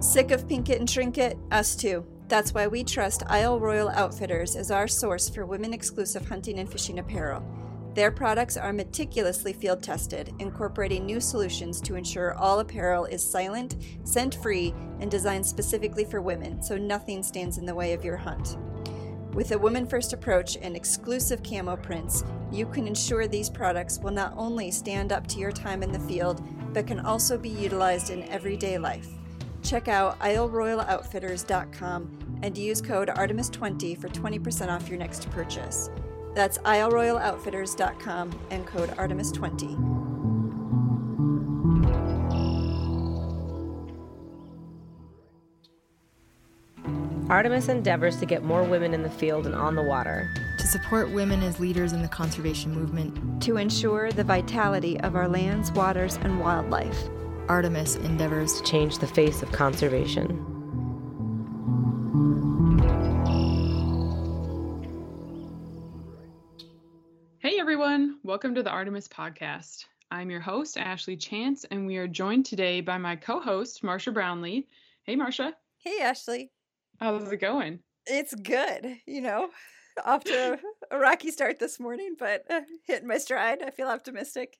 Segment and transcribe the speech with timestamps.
[0.00, 1.36] Sick of pink it and shrink it?
[1.50, 2.06] Us too.
[2.26, 6.72] That's why we trust Isle Royale Outfitters as our source for women exclusive hunting and
[6.72, 7.44] fishing apparel.
[7.94, 13.76] Their products are meticulously field tested, incorporating new solutions to ensure all apparel is silent,
[14.04, 18.16] scent free, and designed specifically for women so nothing stands in the way of your
[18.16, 18.56] hunt.
[19.34, 24.12] With a woman first approach and exclusive camo prints, you can ensure these products will
[24.12, 26.42] not only stand up to your time in the field,
[26.72, 29.19] but can also be utilized in everyday life.
[29.62, 35.90] Check out isleroyaloutfitters.com and use code Artemis20 for 20% off your next purchase.
[36.34, 39.98] That's isleroyaloutfitters.com and code Artemis20.
[47.28, 50.28] Artemis endeavors to get more women in the field and on the water.
[50.58, 53.40] To support women as leaders in the conservation movement.
[53.44, 57.08] To ensure the vitality of our lands, waters, and wildlife.
[57.50, 60.28] Artemis endeavors to change the face of conservation.
[67.40, 69.86] Hey everyone, welcome to the Artemis podcast.
[70.12, 74.14] I'm your host, Ashley Chance, and we are joined today by my co host, Marsha
[74.14, 74.68] Brownlee.
[75.02, 75.52] Hey, Marsha.
[75.78, 76.52] Hey, Ashley.
[77.00, 77.80] How's it going?
[78.06, 78.98] It's good.
[79.08, 79.48] You know,
[80.04, 80.60] off to
[80.92, 83.60] a rocky start this morning, but uh, hitting my stride.
[83.60, 84.56] I feel optimistic.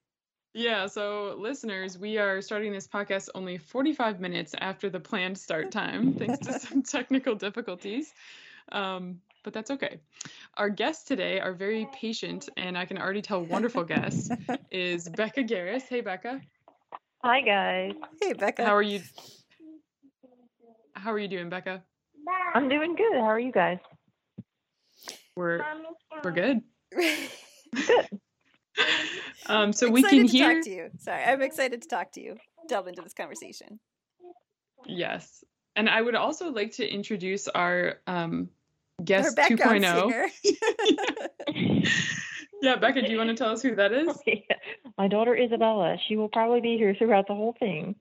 [0.53, 5.71] Yeah, so listeners, we are starting this podcast only 45 minutes after the planned start
[5.71, 8.13] time, thanks to some technical difficulties.
[8.73, 10.01] Um, but that's okay.
[10.57, 14.33] Our guests today are very patient, and I can already tell wonderful guest
[14.73, 15.83] is Beka Garris.
[15.89, 16.41] Hey, Beka.
[17.23, 17.93] Hi, guys.
[18.21, 18.65] Hey, Beka.
[18.65, 19.03] How are you?
[20.95, 21.81] How are you doing, Beka?
[22.55, 23.15] I'm doing good.
[23.15, 23.79] How are you guys?
[25.37, 25.65] We're
[26.23, 26.63] we're good.
[26.93, 28.21] Good.
[29.47, 30.55] Um, so we can to hear.
[30.55, 30.91] talk to you.
[30.99, 32.37] Sorry, I'm excited to talk to you.
[32.69, 33.81] Delve into this conversation.
[34.87, 35.43] Yes,
[35.75, 38.51] and I would also like to introduce our um,
[39.03, 40.31] guest background 2.0.
[40.45, 41.83] singer.
[42.63, 44.19] Yeah, Beka, do you want to tell us who that is?
[44.99, 45.97] My daughter Isabella.
[46.07, 47.95] She will probably be here throughout the whole thing.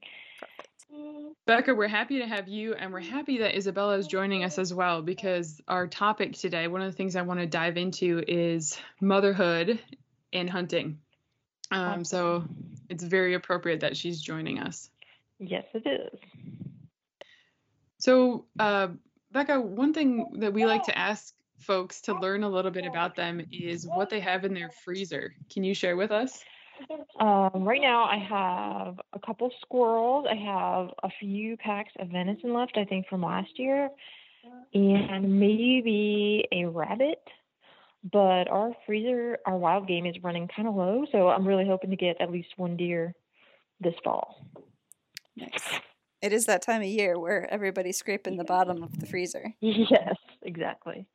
[1.48, 4.74] Beka, we're happy to have you, and we're happy that Isabella is joining us as
[4.74, 8.78] well because our topic today, one of the things I want to dive into is
[9.00, 9.80] motherhood
[10.34, 11.00] and hunting.
[11.72, 12.44] Um, so
[12.90, 14.90] it's very appropriate that she's joining us.
[15.40, 16.20] Yes, it is.
[18.00, 18.90] So, uh,
[19.34, 23.16] Beka, one thing that we like to ask folks to learn a little bit about
[23.16, 25.36] them is what they have in their freezer.
[25.52, 26.44] Can you share with us?
[27.20, 30.26] Um, right now, I have a couple squirrels.
[30.30, 33.90] I have a few packs of venison left, I think, from last year,
[34.74, 37.22] and maybe a rabbit.
[38.04, 41.90] But our freezer, our wild game is running kind of low, so I'm really hoping
[41.90, 43.14] to get at least one deer
[43.82, 44.46] this fall.
[45.36, 45.80] nice.
[46.22, 49.54] It is that time of year where everybody's scraping the bottom of the freezer.
[49.62, 51.08] Yes, exactly.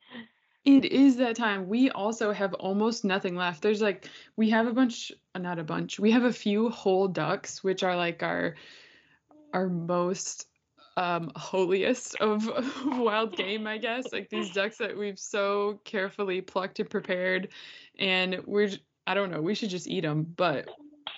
[0.63, 1.67] It is that time.
[1.67, 3.61] We also have almost nothing left.
[3.61, 5.99] There's like we have a bunch, uh, not a bunch.
[5.99, 8.55] We have a few whole ducks, which are like our
[9.53, 10.47] our most
[10.97, 12.49] um holiest of
[12.85, 14.11] wild game, I guess.
[14.11, 17.49] Like these ducks that we've so carefully plucked and prepared,
[17.99, 18.71] and we're
[19.07, 19.41] I don't know.
[19.41, 20.69] We should just eat them, but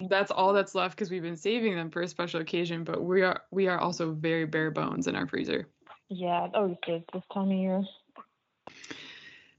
[0.10, 2.84] that's all that's left because we've been saving them for a special occasion.
[2.84, 5.68] But we are we are also very bare bones in our freezer.
[6.10, 7.84] Yeah, it always is this time of year.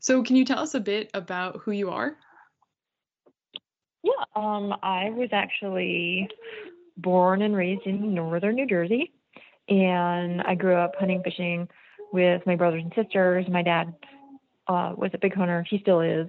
[0.01, 2.17] So can you tell us a bit about who you are?
[4.03, 6.28] Yeah, um, I was actually
[6.97, 9.12] born and raised in northern New Jersey,
[9.69, 11.69] and I grew up hunting, fishing
[12.12, 13.47] with my brothers and sisters.
[13.49, 13.95] My dad
[14.67, 16.29] uh, was a big hunter; he still is.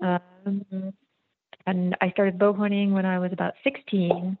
[0.00, 0.92] Um,
[1.66, 4.38] and I started bow hunting when I was about 16,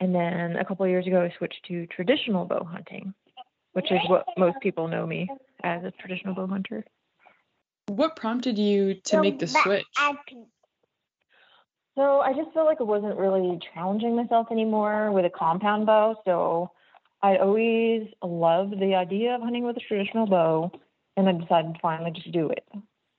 [0.00, 3.14] and then a couple of years ago, I switched to traditional bow hunting,
[3.72, 5.28] which is what most people know me
[5.62, 6.84] as a traditional bow hunter.
[7.86, 9.86] What prompted you to make the switch?
[11.94, 16.20] So I just felt like I wasn't really challenging myself anymore with a compound bow.
[16.26, 16.70] So
[17.26, 20.70] I always loved the idea of hunting with a traditional bow,
[21.16, 22.64] and I decided to finally just do it.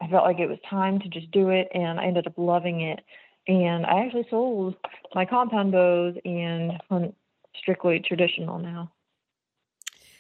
[0.02, 2.80] I felt like it was time to just do it, and I ended up loving
[2.80, 3.02] it.
[3.50, 4.78] And I actually sold
[5.14, 7.16] my compound bows and hunt
[7.58, 8.94] strictly traditional now.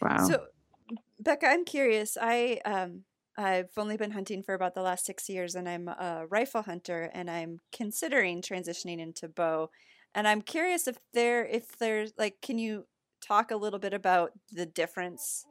[0.02, 0.28] Wow.
[0.28, 0.44] So,
[1.24, 2.18] Beka, I'm curious.
[2.20, 3.06] I um,
[3.38, 7.10] I've only been hunting for about the last six years, and I'm a rifle hunter,
[7.14, 9.70] and I'm considering transitioning into bow.
[10.14, 12.86] And I'm curious if there, if there's like, can you
[13.22, 15.46] talk a little bit about the difference,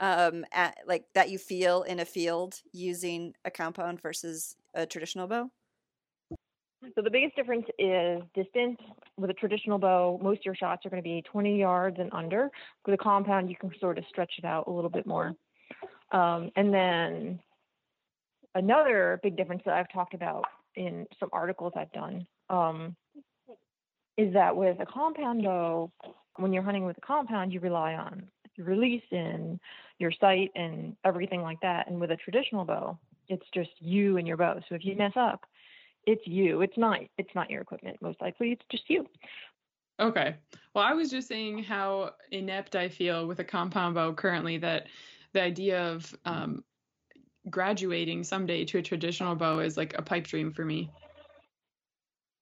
[0.00, 5.26] um, at like that you feel in a field using a compound versus a traditional
[5.26, 5.50] bow?
[6.94, 8.78] So the biggest difference is distance.
[9.16, 12.12] With a traditional bow, most of your shots are going to be 20 yards and
[12.12, 12.50] under.
[12.84, 15.34] With a compound, you can sort of stretch it out a little bit more.
[16.12, 17.40] Um, and then
[18.54, 20.44] another big difference that I've talked about
[20.76, 22.96] in some articles I've done um,
[24.16, 25.90] is that with a compound bow,
[26.36, 29.58] when you're hunting with a compound, you rely on your release and
[29.98, 31.88] your sight and everything like that.
[31.88, 32.98] And with a traditional bow,
[33.28, 34.60] it's just you and your bow.
[34.68, 35.44] So if you mess up,
[36.06, 36.60] it's you.
[36.60, 38.52] It's not it's not your equipment most likely.
[38.52, 39.06] It's just you.
[40.00, 40.36] Okay.
[40.74, 44.88] Well, I was just saying how inept I feel with a compound bow currently that
[45.32, 46.64] the idea of um,
[47.48, 50.90] graduating someday to a traditional bow is like a pipe dream for me.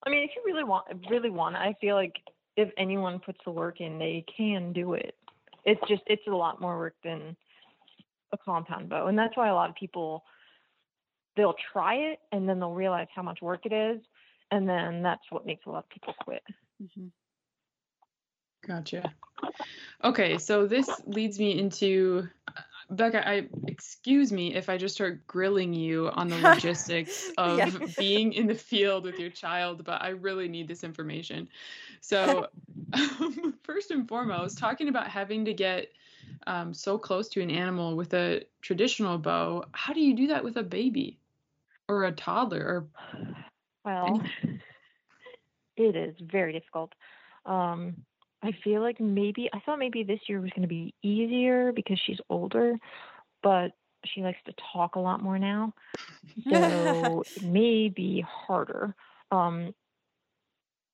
[0.05, 2.21] I mean, if you really want really want, I feel like
[2.57, 5.15] if anyone puts the work in, they can do it.
[5.65, 7.37] It's just it's a lot more work than
[8.33, 10.25] a compound bow, and that's why a lot of people
[11.37, 14.01] they'll try it and then they'll realize how much work it is,
[14.51, 16.43] and then that's what makes a lot of people quit.
[16.83, 17.07] Mm-hmm.
[18.67, 19.13] Gotcha.
[20.05, 22.29] Okay, so this leads me into
[22.93, 27.95] Beka, I excuse me if I just start grilling you on the logistics of Yeah.
[27.97, 31.49] being in the field with your child, but I really need this information.
[32.01, 32.47] So,
[32.93, 35.89] um, first and foremost, talking about having to get
[36.47, 40.45] um, so close to an animal with a traditional bow, how do you do that
[40.45, 41.19] with a baby
[41.89, 42.61] or a toddler?
[42.61, 42.87] Or
[43.85, 44.23] Well,
[45.77, 46.93] it is very difficult.
[47.47, 47.97] Um,
[48.43, 52.01] I feel like maybe I thought maybe this year was going to be easier because
[52.05, 52.77] she's older,
[53.43, 53.73] but
[54.05, 55.75] she likes to talk a lot more now,
[56.51, 58.95] so it may be harder.
[59.31, 59.75] Um,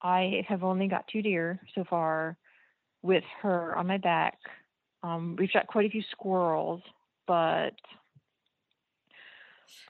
[0.02, 2.36] I have only got two deer so far
[3.02, 4.38] with her on my back.
[5.02, 6.82] Um, we've shot quite a few squirrels,
[7.26, 7.74] but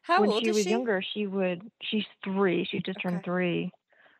[0.02, 0.70] How when old she is was she?
[0.70, 1.70] younger, she would.
[1.82, 2.64] She's three.
[2.64, 3.02] She just Okay.
[3.02, 3.70] turned three.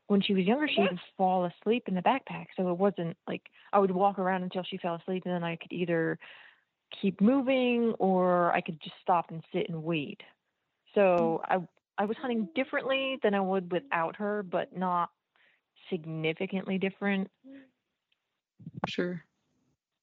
[0.09, 2.47] When she was younger, she would fall asleep in the backpack.
[2.57, 5.57] So it wasn't like I would walk around until she fell asleep, and then I
[5.57, 6.19] could either
[7.01, 10.23] keep moving or I could just stop and sit and wait.
[10.95, 11.59] So I
[11.99, 15.11] I was hunting differently than I would without her, but not
[15.91, 17.31] significantly different.
[18.89, 19.25] Sure.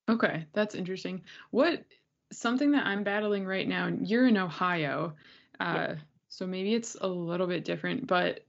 [0.08, 1.24] Okay, that's interesting.
[1.50, 1.84] What
[2.32, 5.16] something that I'm battling right now, you're in Ohio,
[5.60, 5.96] uh,
[6.28, 8.45] so maybe it's a little bit different, but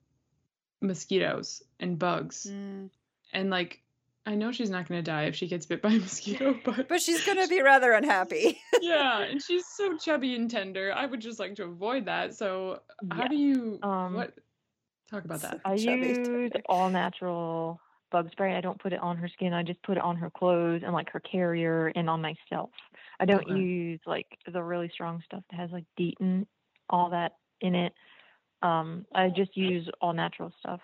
[0.81, 2.46] mosquitoes and bugs.
[2.50, 2.90] Mm.
[3.32, 3.82] And like
[4.28, 6.88] I know she's not going to die if she gets bit by a mosquito, but
[6.88, 8.61] But she's going to be rather unhappy.
[8.81, 10.93] yeah, and she's so chubby and tender.
[10.94, 12.34] I would just like to avoid that.
[12.34, 12.81] So
[13.11, 13.28] how Yeah.
[13.28, 14.34] do you Um, what
[15.11, 15.61] talk about that?
[15.64, 16.61] I Chubby use tender.
[16.69, 17.81] all natural
[18.11, 18.56] bug spray.
[18.56, 19.52] I don't put it on her skin.
[19.52, 22.70] I just put it on her clothes and like her carrier and on myself.
[23.20, 23.55] I don't Okay.
[23.55, 26.46] use like the really strong stuff that has like DEET and
[26.90, 27.93] all that in it.
[28.62, 30.81] Um, I just use all natural stuff,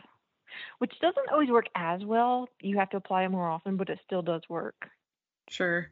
[0.78, 2.48] which doesn't always work as well.
[2.60, 4.88] You have to apply it more often, but it still does work.
[5.48, 5.88] Sure.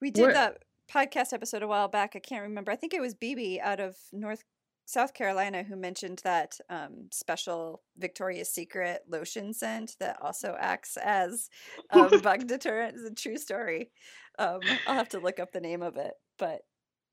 [0.00, 2.14] We did What- that podcast episode a while back.
[2.16, 2.72] I can't remember.
[2.72, 4.44] I think it was BB out of North
[4.86, 11.50] South Carolina who mentioned that um, special Victoria's Secret lotion scent that also acts as
[11.90, 12.96] a bug deterrent.
[12.96, 13.90] It's a true story.
[14.38, 16.14] Um, I'll have to look up the name of it.
[16.38, 16.62] But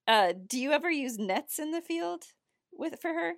[0.07, 2.23] uh, do you ever use nets in the field
[2.71, 3.33] with for her?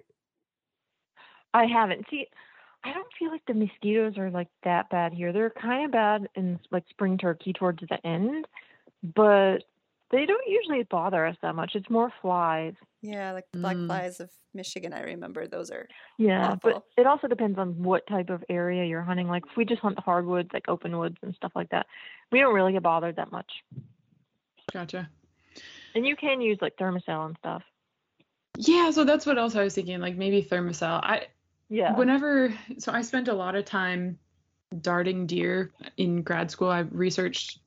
[1.57, 2.05] I haven't.
[2.09, 2.27] See,
[2.83, 5.33] I don't feel like the mosquitoes are like that bad here.
[5.33, 8.45] They're kind of bad in like spring turkey towards the end,
[9.15, 9.63] but
[10.11, 11.71] they don't usually bother us that much.
[11.75, 12.73] It's more flies.
[13.01, 13.87] Yeah, like the black Mm.
[13.87, 14.93] flies of Michigan.
[14.93, 15.87] I remember those are.
[16.17, 16.59] Yeah, Awful.
[16.63, 19.27] but it also depends on what type of area you're hunting.
[19.27, 21.87] Like if we just hunt the hardwoods, like open woods and stuff like that,
[22.31, 23.51] we don't really get bothered that much.
[24.71, 25.09] Gotcha.
[25.95, 27.63] And you can use like Thermacell and stuff.
[28.57, 30.99] Yeah, so that's what else I was thinking, like maybe Thermacell.
[31.03, 31.27] I
[31.69, 31.95] Yeah.
[31.95, 34.17] whenever so I spent a lot of time
[34.81, 36.69] darting deer in grad school.
[36.69, 37.59] I researched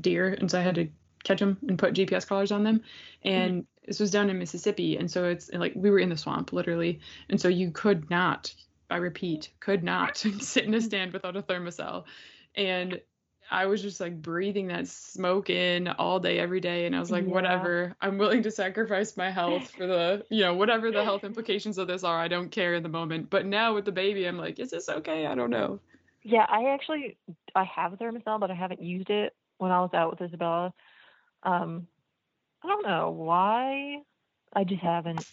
[0.00, 0.88] deer, and so I had to
[1.22, 2.82] catch them and put GPS collars on them.
[3.22, 3.86] And mm-hmm.
[3.86, 7.00] this was down in Mississippi, and so it's like we were in the swamp literally,
[7.28, 8.54] and so you could not,
[8.90, 12.04] I repeat, could not sit in a stand without a Thermacell.
[12.56, 13.00] And
[13.50, 16.86] I was just like breathing that smoke in all day, every day.
[16.86, 17.32] And I was like, Yeah.
[17.32, 21.78] whatever, I'm willing to sacrifice my health for the, you know, whatever the health implications
[21.78, 22.18] of this are.
[22.18, 23.30] I don't care in the moment.
[23.30, 25.26] But now with the baby, I'm like, is this okay?
[25.26, 25.78] I don't know.
[26.22, 27.16] Yeah, I actually
[27.54, 30.72] I have a Thermacell, but I haven't used it when I was out with Isabella.
[31.42, 31.86] Um,
[32.62, 34.02] I don't know why.
[34.54, 35.26] I just haven't.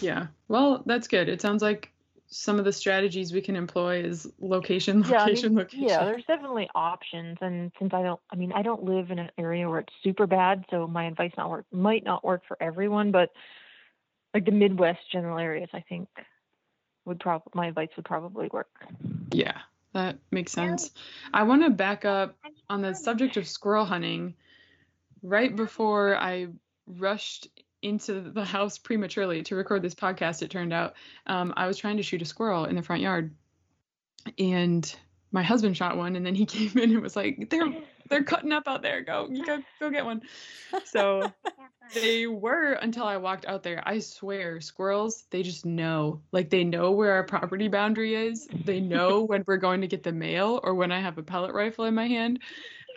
[0.00, 0.26] Yeah.
[0.48, 1.28] Well, that's good.
[1.28, 1.90] It sounds like
[2.28, 5.84] some of the strategies we can employ is location, Yeah, I mean, location, location.
[5.84, 9.30] Yeah, there's definitely options, and since I don't, I mean, I don't live in an
[9.38, 13.10] area where it's super bad, so my advice not work might not work for everyone,
[13.10, 13.30] but
[14.34, 16.08] like the Midwest general areas, I think
[17.04, 18.68] would probably my advice would probably work.
[19.32, 19.56] Yeah,
[19.94, 20.90] that makes sense.
[21.32, 22.36] I want to back up
[22.68, 24.34] on the subject of squirrel hunting.
[25.22, 26.48] Right before I
[26.86, 27.48] rushed
[27.82, 30.94] into the house prematurely to record this podcast, it turned out
[31.26, 33.34] um, I was trying to shoot a squirrel in the front yard,
[34.38, 34.94] and
[35.30, 37.72] my husband shot one, and then he came in and was like, "They're
[38.08, 39.02] they're cutting up out there.
[39.02, 40.22] Go, go, go get one."
[40.84, 41.32] So
[41.94, 43.82] they were until I walked out there.
[43.86, 46.22] I swear, squirrels, they just know.
[46.32, 48.48] Like they know where our property boundary is.
[48.64, 51.54] They know when we're going to get the mail or when I have a pellet
[51.54, 52.40] rifle in my hand.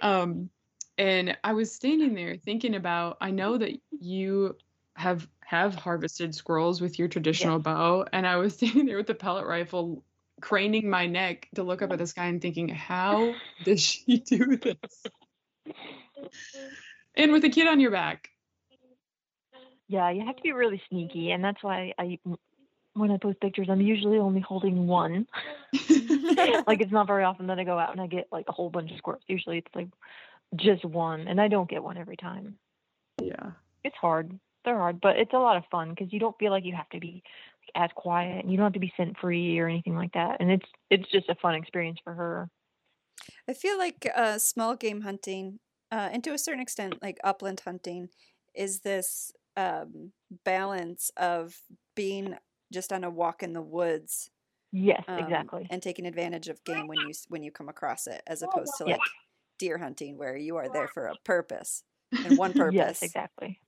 [0.02, 0.50] Um,
[0.98, 4.56] and I was standing there thinking about I know that you
[5.02, 7.64] have have harvested squirrels with your traditional Yes.
[7.64, 10.04] bow and I was standing there with the pellet rifle
[10.42, 14.58] craning my neck to look up at the sky and thinking how does she do
[14.58, 15.04] this?
[17.16, 18.30] And with a kid on your back.
[19.88, 22.18] Yeah, you have to be really sneaky, and that's why I
[22.94, 25.28] when I post pictures, I'm usually only holding one.
[25.74, 28.70] like it's not very often that I go out and I get like a whole
[28.70, 29.24] bunch of squirrels.
[29.28, 29.90] Usually it's like
[30.56, 32.56] just one, and I don't get one every time.
[33.22, 33.52] yeah.
[33.84, 34.40] It's hard.
[34.66, 36.90] They're hard, but it's a lot of fun because you don't feel like you have
[36.90, 37.24] to be
[37.76, 40.40] as quiet, and you don't have to be scent free or anything like that.
[40.40, 42.50] And it's it's just a fun experience for her.
[43.48, 45.60] I feel like uh, small game hunting,
[45.92, 48.10] uh, and to a certain extent, like upland hunting,
[48.54, 50.14] is this um,
[50.46, 51.62] balance of
[51.96, 52.38] being
[52.72, 54.30] just on a walk in the woods
[54.74, 55.72] Yes, um, exactly.
[55.72, 58.86] and taking advantage of game when you when you come across it, as opposed to
[58.86, 59.12] like
[59.60, 61.84] deer hunting where you are there for a purpose
[62.24, 62.72] and one purpose.
[62.72, 63.60] Yes, exactly.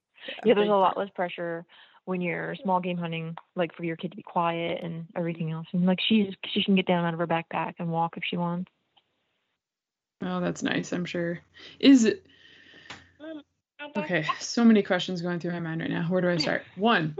[0.45, 1.65] Yeah, there's a lot less pressure
[2.05, 5.67] when you're small game hunting, like for your kid to be quiet and everything else.
[5.73, 8.37] And like she's she can get down out of her backpack and walk if she
[8.37, 8.69] wants.
[10.21, 11.39] Oh, that's nice, I'm sure.
[11.79, 12.25] Is it
[13.97, 14.25] okay?
[14.39, 16.05] So many questions going through my mind right now.
[16.07, 16.63] Where do I start?
[16.75, 17.15] One.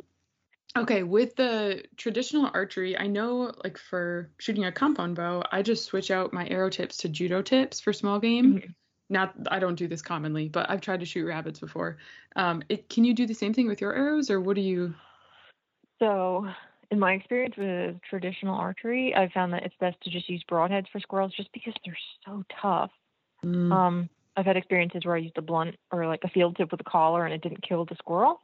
[0.76, 5.86] Okay, with the traditional archery, I know like for shooting a compound bow, I just
[5.86, 8.56] switch out my arrow tips to judo tips for small game.
[8.56, 8.76] Mhm.
[9.10, 11.98] Not, I don't do this commonly, but I've tried to shoot rabbits before.
[12.36, 14.94] Um, it, can you do the same thing with your arrows, or what do you?
[16.00, 16.48] So
[16.90, 20.88] in my experience with traditional archery, I've found that it's best to just use broadheads
[20.92, 22.92] for squirrels just because they're so tough.
[23.44, 26.72] Mm, Um, I've had experiences where I used a blunt or like a field tip
[26.72, 28.42] with a collar and it didn't kill the squirrel.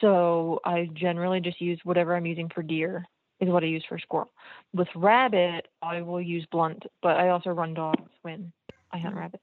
[0.00, 3.04] So I generally just use whatever I'm using for deer
[3.40, 4.30] is what I use for squirrel.
[4.74, 8.52] With rabbit, I will use blunt, but I also run dogs when
[8.92, 9.42] I hunt rabbits.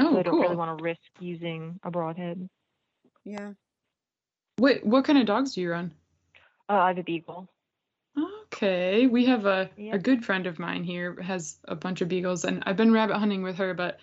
[0.00, 2.48] Oh, so I don't really want to risk using a broadhead.
[3.24, 3.52] Yeah.
[4.56, 5.92] What what kind of dogs do you run?
[6.68, 7.48] Uh, I have a beagle.
[8.52, 9.94] Okay, we have a, Yeah.
[9.94, 13.16] a good friend of mine here has a bunch of beagles, and I've been rabbit
[13.16, 14.00] hunting with her, but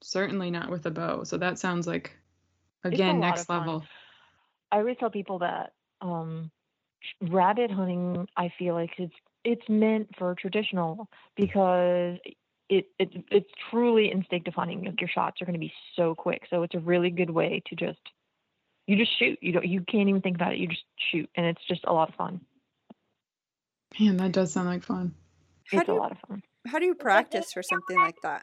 [0.00, 1.24] certainly not with a bow.
[1.24, 2.16] So that sounds like
[2.84, 3.84] again next level.
[4.70, 6.50] I always tell people that um,
[7.20, 12.18] rabbit hunting, I feel like it's it's meant for traditional because
[12.78, 14.84] it, it it's truly instinctive hunting.
[14.84, 17.62] Like your shots are going to be so quick, so it's a really good way
[17.66, 18.00] to just
[18.86, 19.38] you just shoot.
[19.42, 20.58] You don't you can't even think about it.
[20.58, 22.40] You just shoot, and it's just a lot of fun.
[24.00, 25.14] Man, that does sound like fun.
[25.70, 26.42] How it's do a you, lot of fun.
[26.66, 28.40] how do you practice for something like that?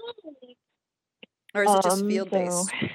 [1.56, 2.70] Or is it just Um, field based?
[2.70, 2.88] so-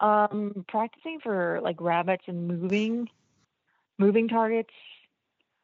[0.06, 3.08] um, practicing for like rabbits and moving,
[3.98, 4.72] moving targets.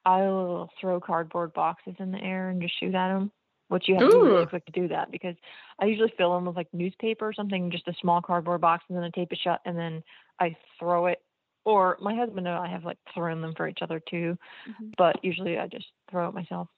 [0.05, 3.33] I'll throw cardboard boxes in the air and just shoot at them.
[3.69, 5.35] Which you have to be really quick to do that because
[5.81, 8.97] I usually fill them with like newspaper or something, just a small cardboard box, and
[8.97, 10.05] then I tape it shut, and then
[10.41, 11.19] I throw it.
[11.65, 14.95] Or my husband and I have like thrown them for each other too, Mhm.
[14.99, 16.69] but usually I just throw it myself.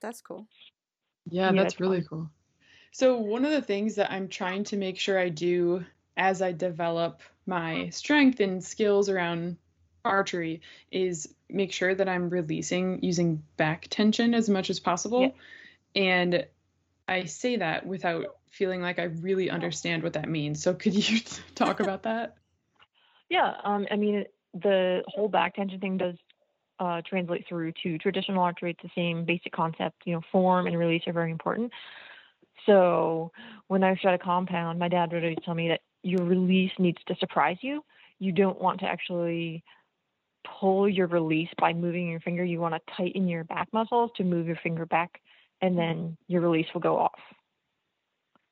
[0.00, 0.46] That's cool.
[1.30, 2.08] Yeah, Yeah, that's really fun.
[2.08, 2.30] cool.
[2.92, 5.84] So one of the things that I'm trying to make sure I do
[6.16, 9.58] as I develop my strength and skills around
[10.04, 10.62] archery
[10.92, 15.24] is make sure that I'm releasing using back tension as much as possible.
[15.24, 15.30] Yeah.
[15.94, 16.46] And
[17.06, 20.62] I say that without feeling like I really understand what that means.
[20.62, 21.20] So could you
[21.54, 22.36] talk about that?
[23.28, 24.24] Yeah, um, I mean,
[24.54, 26.16] the whole back tension thing does
[26.78, 28.70] uh, translate through to traditional archery.
[28.70, 30.02] It's the same basic concept.
[30.04, 31.72] You know, form and release are very important.
[32.66, 33.32] So
[33.68, 36.98] when I shot a compound, my dad would always tell me that your release needs
[37.06, 37.84] to surprise you.
[38.18, 39.64] You don't want to actually
[40.60, 42.44] pull your release by moving your finger.
[42.44, 45.20] You want to tighten your back muscles to move your finger back,
[45.64, 47.18] and then your release will go off.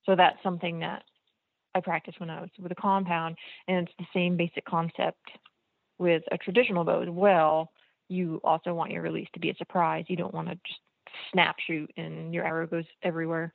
[0.07, 1.03] So that's something that
[1.75, 3.37] I practiced when I was with a compound,
[3.69, 5.21] and it's the same basic concept
[5.99, 7.71] with a traditional bow as well.
[8.09, 10.07] You also want your release to be a surprise.
[10.09, 10.81] You don't want to just
[11.33, 13.53] snap shoot and your arrow goes everywhere.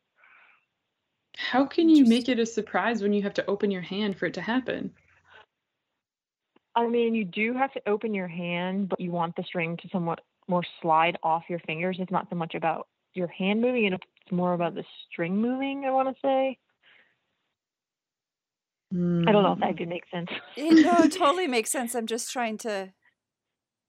[1.35, 4.27] How can you make it a surprise when you have to open your hand for
[4.27, 4.93] it to happen?
[6.75, 9.89] I mean, you do have to open your hand, but you want the string to
[9.89, 11.97] somewhat more slide off your fingers.
[11.99, 15.85] It's not so much about your hand moving, and it's more about the string moving.
[15.85, 16.57] I want to say.
[18.93, 19.77] I don't know if that Mm.
[19.79, 20.29] could make sense.
[20.55, 21.93] Yeah, no, it totally makes sense.
[21.95, 22.93] I'm just trying to.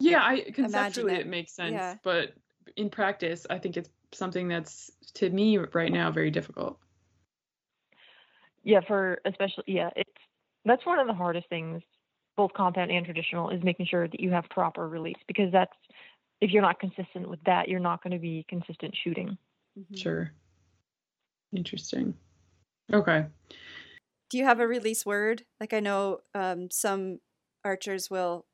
[0.01, 1.21] Yeah, I conceptually it.
[1.21, 1.27] it.
[1.29, 1.97] makes sense, Yeah.
[2.03, 2.33] but
[2.77, 6.79] in practice, I think it's something that's to me right now very difficult.
[8.65, 10.11] Yeah, for especially yeah, it's
[10.65, 11.83] that's one of the hardest things,
[12.37, 15.73] both compound and traditional, is making sure that you have proper release because that's
[16.41, 19.37] if you're not consistent with that, you're not going to be consistent shooting.
[19.79, 19.99] Mhm.
[19.99, 20.33] Sure.
[21.55, 22.15] Interesting.
[22.93, 23.27] Okay.
[24.31, 25.45] Do you have a release word?
[25.61, 27.21] Like I know um, some
[27.65, 28.47] archers will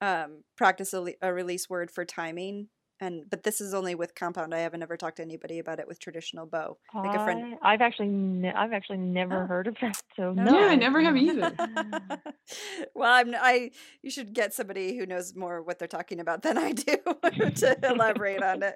[0.00, 2.68] um, practice a, le- a release word for timing,
[3.00, 4.54] and but this is only with compound.
[4.54, 6.76] I haven't ever talked to anybody about it with traditional bow.
[6.94, 7.54] Like a friend.
[7.62, 9.46] I, I've actually ne- I've actually never Oh.
[9.46, 10.00] heard of that.
[10.16, 10.44] So No.
[10.44, 11.52] no, Yeah, I never have either.
[12.94, 13.70] well, I'm I.
[14.02, 16.96] You should get somebody who knows more what they're talking about than I do
[17.56, 18.74] to elaborate on it.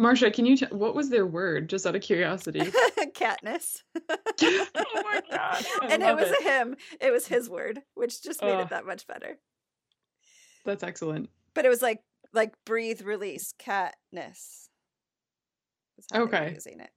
[0.00, 2.60] Marsha, can you t- what was their word just out of curiosity?
[3.14, 3.82] Katniss.
[4.10, 5.64] oh my god.
[5.82, 6.76] I and it love was him.
[7.00, 8.60] It was his word, which just made Ugh.
[8.62, 9.38] it that much better.
[10.64, 11.30] That's excellent.
[11.54, 12.00] But it was like
[12.32, 14.68] like breathe, release, Katniss.
[15.96, 16.52] That's how they Okay.
[16.54, 16.90] using it.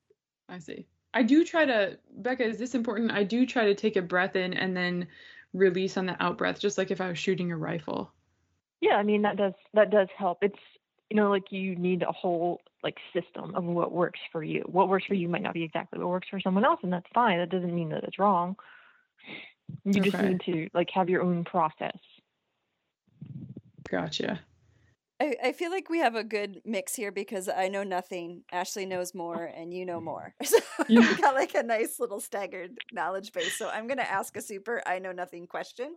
[0.50, 0.86] I see.
[1.14, 3.12] I do try to Beka, is this important?
[3.12, 5.08] I do try to take a breath in and then
[5.54, 8.12] release on the out breath, just like if I was shooting a rifle.
[8.82, 10.40] Yeah, I mean that does that does help.
[10.42, 10.60] It's
[11.10, 14.64] you know like you need a whole like system of what works for you.
[14.66, 17.08] What works for you might not be exactly what works for someone else, and that's
[17.14, 17.38] fine.
[17.38, 18.56] That doesn't mean that it's wrong.
[19.86, 21.98] You just need to like have your own process.
[23.90, 24.40] Gotcha.
[25.22, 28.44] I, I feel like we have a good mix here because I know nothing.
[28.52, 30.36] Ashley knows more, and you know more.
[30.44, 31.08] So Yeah.
[31.08, 33.58] we got like a nice little staggered knowledge base.
[33.58, 35.96] So I'm gonna ask a super I know nothing question.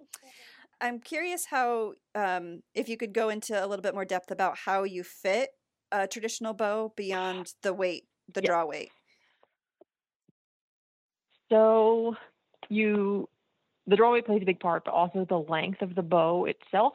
[0.81, 4.59] I'm curious how, um, if you could go into a little bit more depth about
[4.59, 5.51] how you fit
[5.93, 8.49] a traditional bow beyond the weight, the Yeah.
[8.49, 8.91] draw weight.
[11.51, 12.15] So
[12.69, 13.29] you
[13.87, 16.95] the draw weight plays a big part, but also the length of the bow itself.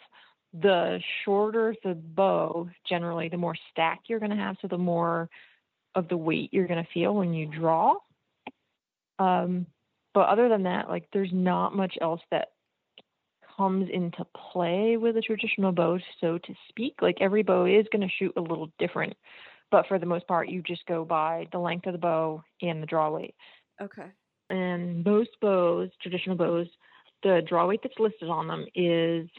[0.53, 4.57] The shorter the bow, generally, the more stack you're going to have.
[4.61, 5.29] So the more
[5.95, 7.95] of the weight you're going to feel when you draw.
[9.19, 9.67] Um,
[10.13, 12.49] but other than that, like there's not much else that
[13.57, 16.95] comes into play with a traditional bow, so to speak.
[17.01, 19.13] Like every bow is going to shoot a little different,
[19.69, 22.81] but for the most part, you just go by the length of the bow and
[22.81, 23.35] the draw weight
[23.81, 24.11] Okay.
[24.51, 26.67] and most bows, traditional bows,
[27.23, 29.29] the draw weight that's listed on them is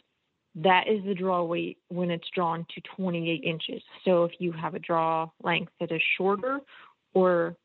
[0.56, 3.82] that is the draw weight when it's drawn to 28 inches.
[4.04, 6.60] So if you have a draw length that is shorter
[7.14, 7.56] or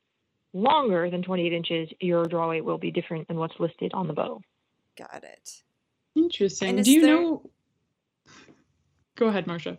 [0.54, 4.14] longer than 28 inches, your draw weight will be different than what's listed on the
[4.14, 4.40] bow.
[4.96, 5.62] Got it.
[6.16, 6.76] Interesting.
[6.76, 7.50] And Do you there- know
[9.16, 9.76] Go ahead, Marsha.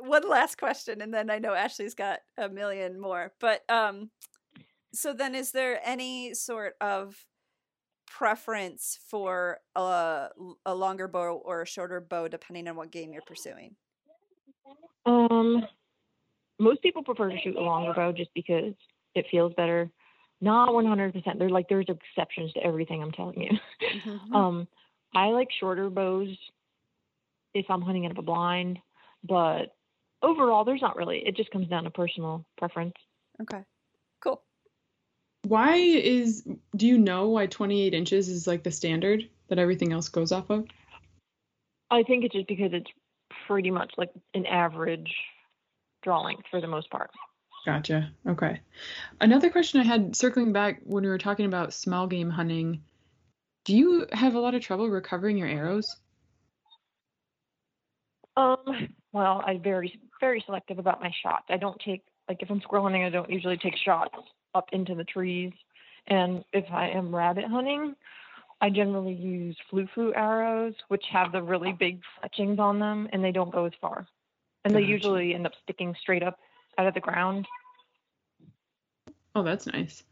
[0.00, 3.32] One last question, and then I know Ashley's got a million more.
[3.38, 4.10] But um,
[4.92, 7.14] so then, is there any sort of
[8.12, 10.28] preference for a,
[10.66, 13.74] a longer bow or a shorter bow, depending on what game you're pursuing?
[15.06, 15.66] Um,
[16.58, 18.74] most people prefer to shoot a longer bow just because
[19.14, 19.90] it feels better.
[20.40, 21.38] Not 100%.
[21.38, 23.50] They're like there's exceptions to everything I'm telling you.
[24.06, 24.34] Mhm.
[24.34, 24.68] Um,
[25.14, 26.28] I like shorter bows
[27.52, 28.78] if I'm hunting out of a blind,
[29.24, 29.74] but
[30.22, 31.18] overall, there's not really.
[31.26, 32.94] It just comes down to personal preference.
[33.42, 33.64] okay.
[35.46, 40.08] Why is do you know why 28 inches is like the standard that everything else
[40.08, 40.66] goes off of?
[41.90, 42.90] I think it's just because it's
[43.46, 45.12] pretty much like an average
[46.02, 47.10] draw length for the most part.
[47.66, 48.10] Gotcha.
[48.26, 48.60] Okay.
[49.20, 52.82] Another question I had circling back when we were talking about small game hunting,
[53.64, 55.96] do you have a lot of trouble recovering your arrows?
[58.36, 58.58] Um,
[59.12, 61.46] well, I'm very very selective about my shots.
[61.50, 64.16] I don't take like if I'm squirrel hunting, I don't usually take shots
[64.54, 65.52] up into the trees.
[66.06, 67.94] And if I am rabbit hunting,
[68.60, 73.32] I generally use flu-flu arrows, which have the really big fletchings on them, and they
[73.32, 74.06] don't go as far.
[74.64, 74.92] And they Gotcha.
[74.92, 76.38] usually end up sticking straight up
[76.78, 77.46] out of the ground.
[79.34, 80.04] Oh, that's nice.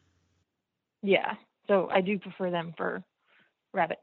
[1.02, 1.34] Yeah,
[1.68, 3.02] so I do prefer them for
[3.72, 3.98] rabbit.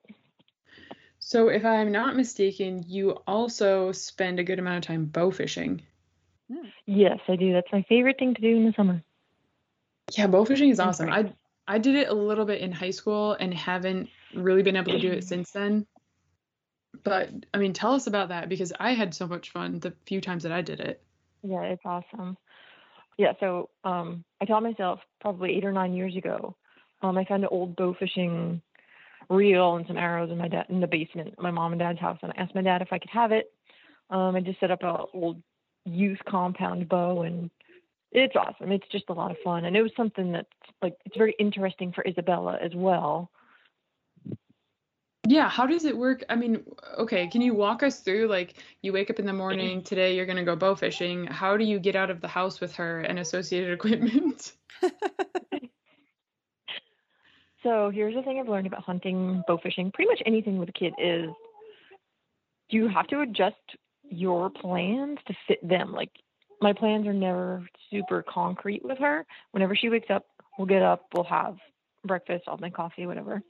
[1.20, 5.82] So if I'm not mistaken, you also spend a good amount of time bow fishing.
[6.50, 6.68] Hmm.
[6.86, 7.52] Yes, I do.
[7.52, 9.04] That's my favorite thing to do in the summer.
[10.12, 11.10] Yeah, bow fishing is awesome.
[11.10, 11.34] I
[11.68, 15.00] I did it a little bit in high school and haven't really been able to
[15.00, 15.86] do it since then.
[17.04, 20.22] But I mean, tell us about that because I had so much fun the few
[20.22, 21.04] times that I did it.
[21.44, 22.38] Yeah, it's awesome.
[23.18, 26.56] Yeah, so um, I taught myself probably eight or nine years ago.
[27.02, 28.62] Um, I found an old bow fishing
[29.30, 32.20] reel and some arrows in my dad in the basement, my mom and dad's house,
[32.22, 33.52] and I asked my dad if I could have it.
[34.10, 35.42] Um, I just set up a old
[35.86, 37.50] youth compound bow and
[38.24, 38.72] it's awesome.
[38.72, 39.66] It's just a lot of fun.
[39.66, 40.48] And it was something that's
[40.82, 43.30] like it's very interesting for Isabella as well.
[45.28, 46.24] Yeah, how does it work?
[46.30, 46.64] I mean,
[46.98, 50.26] okay, can you walk us through like you wake up in the morning, today you're
[50.26, 51.26] going to go bow fishing.
[51.28, 54.54] How do you get out of the house with her and associated equipment?
[57.64, 60.74] so, here's the thing I've learned about hunting, bow fishing, pretty much anything with a
[60.74, 61.30] kid is
[62.70, 63.56] you have to adjust
[64.10, 65.92] your plans to fit them.
[65.92, 66.12] Like
[66.62, 69.26] my plans are never super concrete with her.
[69.52, 70.26] Whenever she wakes up,
[70.58, 71.58] we'll get up, we'll have
[72.06, 73.42] breakfast, I'll make coffee, whatever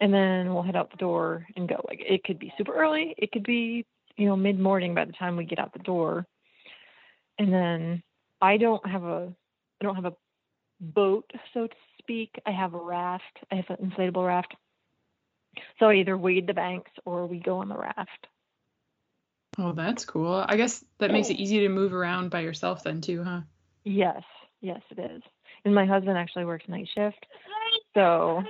[0.00, 1.84] and then we'll head out the door and go.
[1.88, 3.84] Like it could be super early, it could be
[4.16, 6.26] you know mid morning by the time we get out the door,
[7.38, 8.02] and then
[8.40, 9.32] I don't have a
[9.80, 10.14] I don't have a
[10.80, 12.30] boat so to speak.
[12.46, 13.24] I have a raft.
[13.50, 14.54] I have an inflatable raft.
[15.80, 18.26] So I either wade the banks or we go on the raft.
[19.58, 20.44] Oh, that's cool.
[20.46, 23.40] I guess that makes it easy to move around by yourself then too, huh?
[23.84, 24.22] Yes,
[24.60, 25.22] yes, it is.
[25.64, 27.26] And my husband actually works night shift,
[27.94, 28.42] so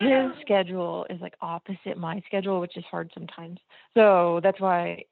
[0.00, 3.58] his schedule is like opposite my schedule, which is hard sometimes.
[3.96, 5.04] So that's why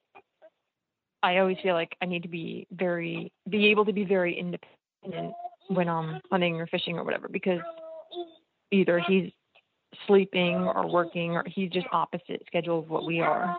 [1.22, 5.35] I always feel like I need to be very, be able to be very independent
[5.68, 7.61] when I'm hunting or fishing or whatever, because
[8.70, 9.31] either he's
[10.07, 13.57] sleeping or working or he's just opposite schedule of what we are.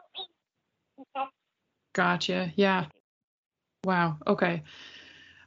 [1.94, 2.52] Gotcha.
[2.56, 2.86] Yeah.
[3.84, 4.18] Wow.
[4.26, 4.64] Okay.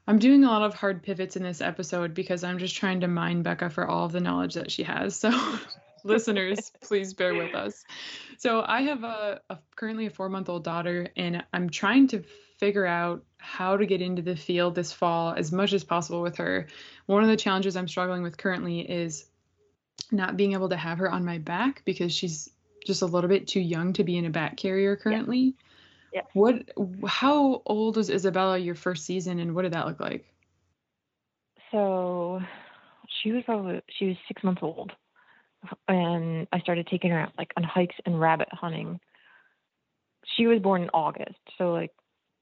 [0.06, 3.08] I'm doing a lot of hard pivots in this episode because I'm just trying to
[3.08, 5.16] mine Beka for all of the knowledge that she has.
[5.16, 5.32] So,
[6.04, 7.84] listeners, please bear with us.
[8.38, 12.22] So, I have a, a currently a four month old daughter, and I'm trying to
[12.58, 16.36] figure out how to get into the field this fall as much as possible with
[16.36, 16.68] her.
[17.06, 19.26] One of the challenges I'm struggling with currently is
[20.12, 22.48] not being able to have her on my back because she's
[22.86, 25.54] just a little bit too young to be in a back carrier currently.
[26.12, 26.22] Yeah.
[26.32, 26.70] What?
[27.06, 30.24] How old was Isabella your first season, and what did that look like?
[31.70, 32.40] So,
[33.22, 34.92] she was probably she was six months old,
[35.88, 39.00] and I started taking her out like on hikes and rabbit hunting.
[40.36, 41.92] She was born in August, so like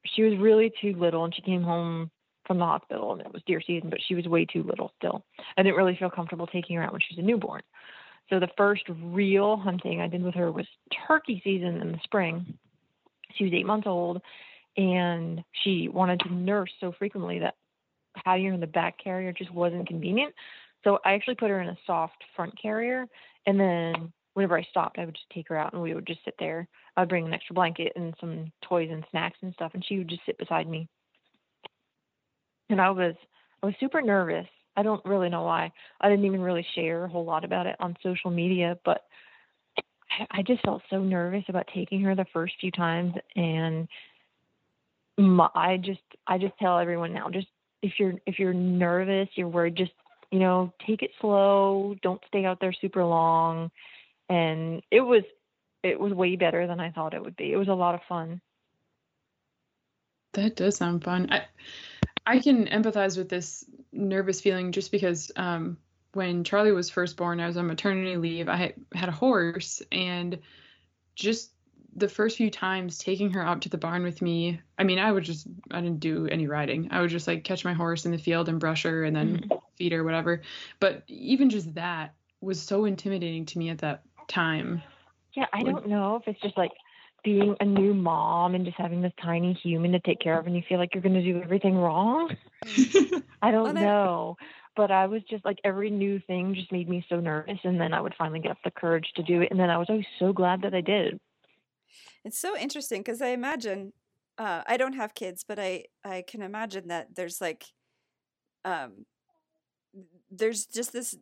[0.05, 2.11] she was really too little, and she came home
[2.47, 5.25] from the hospital, and it was deer season, but she was way too little still.
[5.57, 7.63] I didn't really feel comfortable taking her out when she was a newborn.
[8.31, 10.67] So the first real hunting I did with her was
[11.07, 12.59] turkey season in the spring
[13.37, 14.21] she was eight months old
[14.77, 17.55] and she wanted to nurse so frequently that
[18.25, 20.35] having her in the back carrier just wasn't convenient.
[20.83, 23.07] So I actually put her in a soft front carrier
[23.47, 26.25] and then whenever I stopped I would just take her out and we would just
[26.25, 26.69] sit there.
[26.97, 30.09] I'd bring an extra blanket and some toys and snacks and stuff and she would
[30.09, 30.89] just sit beside me.
[32.71, 33.15] And I was
[33.63, 34.47] I was super nervous.
[34.77, 35.73] I don't really know why.
[36.01, 39.03] I didn't even really share a whole lot about it on social media, but
[40.31, 43.89] I just felt so nervous about taking her the first few times, and
[45.19, 47.49] my, I just I just tell everyone now, just
[47.83, 49.93] if you're if you're nervous, you're worried, just
[50.31, 51.95] you know, take it slow.
[52.03, 53.71] Don't stay out there super long.
[54.29, 55.23] And it was
[55.83, 57.53] it was way better than I thought it would be.
[57.53, 58.41] It was a lot of fun.
[60.33, 61.29] That does sound fun.
[61.31, 61.43] I
[62.27, 65.77] I can empathize with this nervous feeling just because um,
[66.15, 68.49] when Charlie was first born, I was on maternity leave.
[68.49, 70.39] I had, a horse, and
[71.15, 71.51] just
[71.97, 75.13] the first few times taking her out to the barn with me, I mean, I
[75.13, 76.89] would just, I didn't do any riding.
[76.91, 79.39] I would just like catch my horse in the field and brush her and then
[79.39, 79.59] mm-hmm.
[79.77, 80.43] feed her, whatever.
[80.81, 84.83] But even just that was so intimidating to me at that time.
[85.35, 86.73] Yeah, I don't know if it's just like
[87.25, 90.55] being a new mom and just having this tiny human to take care of and
[90.55, 92.35] you feel like you're going to do everything wrong.
[93.43, 94.37] I don't know
[94.77, 97.93] but I was just like every new thing just made me so nervous and then
[97.93, 100.07] I would finally get up the courage to do it and then I was always
[100.19, 101.21] so glad that I did.
[102.25, 103.93] It's so interesting because I imagine
[104.39, 107.67] uh, I don't have kids, but I I can imagine that there's like
[108.65, 109.07] um
[110.31, 111.17] there's just this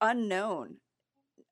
[0.00, 0.76] unknown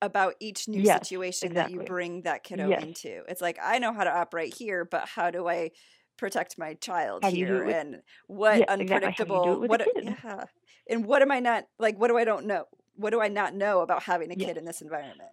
[0.03, 1.77] about each new yes, situation exactly.
[1.77, 2.83] that you bring that kiddo yes.
[2.83, 3.23] into.
[3.29, 5.73] It's like I know how to operate here, but how do I
[6.21, 10.05] protect my child how here with, and what yes, unpredictable exactly.
[10.05, 10.45] what yeah
[10.91, 13.55] and what am i not like what do i don't know what do i not
[13.55, 15.31] know about having a kid in this environment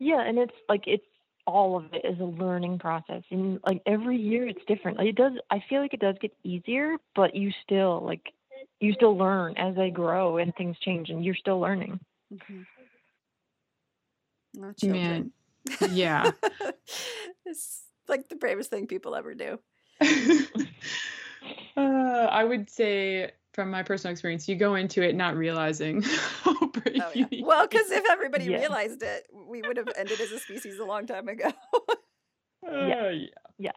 [0.00, 1.04] yeah and it's like it's
[1.46, 5.14] all of it is a learning process and like every year it's different like it
[5.14, 8.32] does i feel like it does get easier but you still like
[8.80, 11.98] you still learn as they grow and things change and you're still learning
[12.32, 12.62] mm-hmm.
[14.92, 15.32] Man,
[15.90, 16.30] yeah
[17.46, 19.58] it's like the bravest thing people ever do
[21.76, 26.02] uh, I would say from my personal experience, you go into it not realizing
[26.44, 27.26] how brave oh, yeah.
[27.28, 28.58] you Well, because if everybody yeah.
[28.58, 31.50] realized it, we would have ended as a species a long time ago.
[32.64, 33.12] uh, yeah.
[33.58, 33.72] yeah.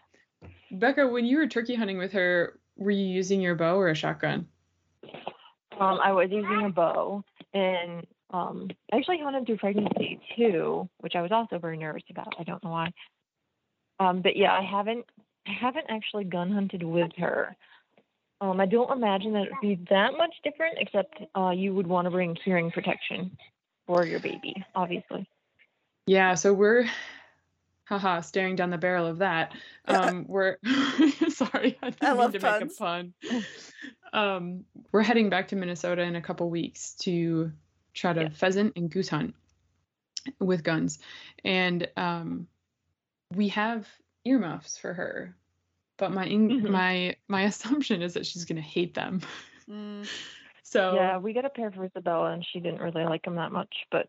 [0.72, 3.96] Beka, when you were turkey hunting with her, were you using your bow or a
[3.96, 4.48] shotgun?
[5.80, 7.24] Um, I was using a bow,
[7.56, 12.34] and um, I actually hunted through pregnancy too, which I was also very nervous about.
[12.40, 12.92] I don't know why.
[14.00, 15.06] Um, but yeah, I haven't
[15.48, 17.56] I haven't actually gun hunted with her.
[18.40, 21.86] Um, I don't imagine that it would be that much different, except uh, you would
[21.86, 23.38] want to bring hearing protection
[23.86, 25.28] for your baby, obviously.
[26.08, 26.88] Yeah, so we're
[27.86, 29.54] haha staring down the barrel of that.
[29.88, 30.58] Um, we're
[31.30, 32.62] sorry, I didn't I mean love to puns.
[32.62, 33.14] make a pun.
[34.14, 37.52] Um, we're heading back to Minnesota in a couple weeks to
[37.94, 38.30] try to Yeah.
[38.30, 39.36] pheasant and goose hunt
[40.40, 41.00] with guns,
[41.44, 42.48] and um,
[43.36, 43.88] we have
[44.26, 45.36] earmuffs for her.
[45.98, 46.70] But my in- Mhm.
[46.70, 49.22] my my assumption is that she's gonna hate them.
[49.70, 50.08] Mm.
[50.64, 53.52] So Yeah, we got a pair for Isabella, and she didn't really like them that
[53.52, 53.76] much.
[53.92, 54.08] But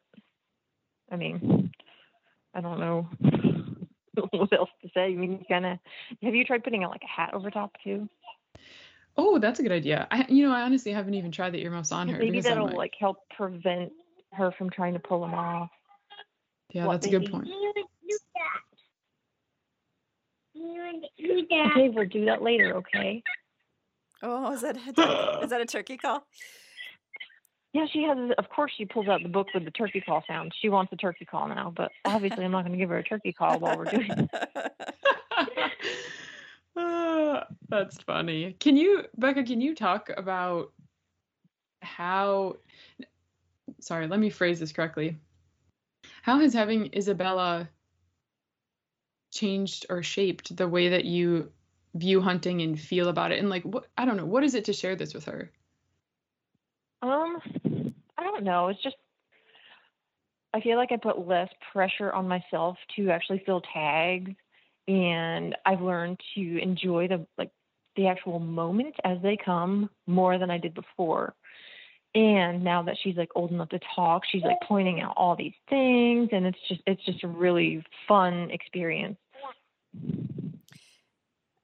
[1.10, 1.72] I mean,
[2.54, 3.08] I don't know
[4.30, 5.06] what else to say.
[5.06, 5.78] I mean, kind of.
[6.22, 8.08] Have you tried putting a, like a hat over top too?
[9.16, 10.06] Oh, that's a good idea.
[10.10, 12.18] I you know I honestly haven't even tried the earmuffs on her.
[12.18, 13.92] Maybe because that'll like help prevent
[14.32, 15.70] her from trying to pull them off.
[16.72, 17.48] yeah, what that's a good point.
[20.54, 22.76] Okay, we'll do that later.
[22.76, 23.22] Okay.
[24.22, 25.44] Oh, is that a turkey?
[25.44, 26.24] is that a turkey call?
[27.72, 28.18] Yeah, she has.
[28.38, 30.52] Of course, she pulls out the book with the turkey call sound.
[30.60, 33.02] She wants a turkey call now, but obviously, I'm not going to give her a
[33.02, 34.10] turkey call while we're doing
[36.76, 38.54] Ah, that's funny.
[38.58, 40.72] Can you, Beka, can you talk about
[41.82, 42.56] how,
[43.80, 45.18] sorry, let me phrase this correctly.
[46.22, 47.68] How has having Isabella
[49.30, 51.50] changed or shaped the way that you
[51.94, 53.38] view hunting and feel about it?
[53.38, 55.50] And like, what, I don't know, what is it to share this with her?
[57.02, 57.38] Um,
[58.16, 58.68] I don't know.
[58.68, 58.96] It's just
[60.54, 64.32] I feel like I put less pressure on myself to actually fill tags,
[64.88, 67.50] and I've learned to enjoy the like
[67.96, 71.34] the actual moments as they come more than I did before.
[72.14, 75.54] And now that she's like old enough to talk, she's like pointing out all these
[75.68, 79.16] things, and it's just it's just a really fun experience.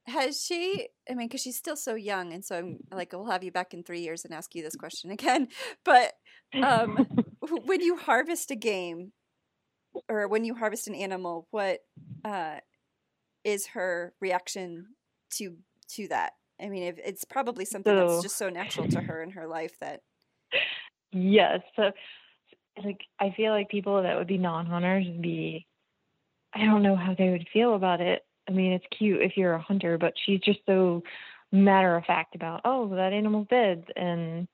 [0.07, 0.87] Has she?
[1.07, 3.75] I mean, because she's still so young, and so I'm like, we'll have you back
[3.75, 5.49] in three years and ask you this question again.
[5.85, 6.13] But
[6.63, 7.07] um,
[7.65, 9.11] when you harvest a game,
[10.07, 11.81] or when you harvest an animal, what
[12.25, 12.57] uh,
[13.49, 14.87] is her reaction
[15.37, 15.57] to
[15.95, 16.33] to that?
[16.61, 19.47] I mean, if it's probably something So- that's just so natural to her in her
[19.47, 20.01] life that
[21.11, 21.61] Yes.
[21.75, 21.91] So,
[22.83, 25.65] like, I feel like people that would be non-hunters would be,
[26.53, 28.23] I don't know how they would feel about it.
[28.47, 31.01] I mean, it's cute if you're a hunter, but she's just so
[31.51, 34.47] matter of fact about, oh, that animal's dead and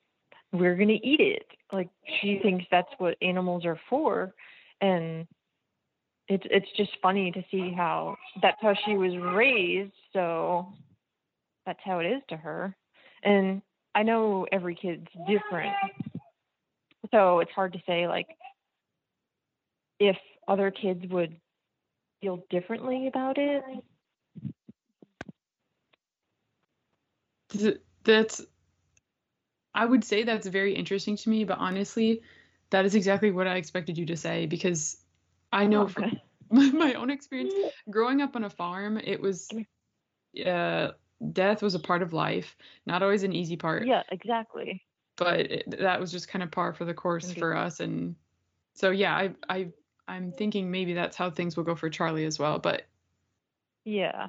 [0.53, 1.47] we're gonna eat it.
[1.73, 1.89] Like,
[2.21, 4.33] she thinks that's what animals are for,
[4.79, 5.27] and
[6.27, 9.93] it's it's just funny to see how that's how she was raised.
[10.13, 10.67] So
[11.65, 12.75] that's how it is to her.
[13.23, 13.61] And
[13.93, 15.73] I know every kid's different
[17.11, 18.27] so it's hard to say like
[19.99, 21.35] if other kids would
[22.21, 23.63] feel differently about it
[28.03, 28.41] That's,
[29.73, 32.21] I would say that's very interesting to me, but honestly,
[32.69, 34.97] that is exactly what I expected you to say because
[35.55, 36.11] I know from
[36.51, 37.53] my, my own experience
[37.89, 39.49] growing up on a farm, it was,
[40.45, 40.89] uh,
[41.31, 44.81] death was a part of life, not always an easy part, yeah exactly
[45.17, 47.39] but it, that was just kind of par for the course Indeed.
[47.39, 47.79] for us.
[47.79, 48.15] And
[48.73, 49.67] so, yeah, I, I,
[50.09, 52.59] I'm thinking maybe that's how things will go for Charlie as well.
[52.59, 52.83] But
[53.85, 54.27] yeah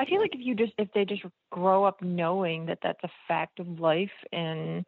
[0.00, 3.08] i feel like if you just if they just grow up knowing that that's a
[3.26, 4.84] fact of life and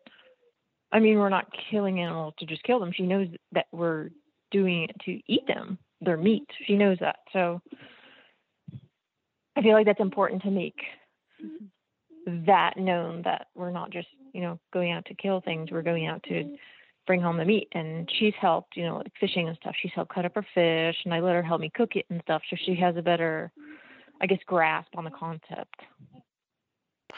[0.92, 4.10] i mean we're not killing animals to just kill them she knows that we're
[4.50, 6.46] doing it to eat them their meat.
[6.66, 7.16] She knows that.
[7.32, 7.60] So
[9.56, 10.78] i feel like that's important to make
[12.46, 15.70] that known that we're not just you know going out to kill things.
[15.70, 16.56] We're going out to
[17.06, 17.68] bring home the meat.
[17.72, 19.74] And she's helped you know like fishing and stuff.
[19.80, 22.20] She's helped cut up her fish and i let her help me cook it and
[22.22, 22.42] stuff.
[22.50, 23.50] So she has a better
[24.20, 25.76] i guess grasp on the concept.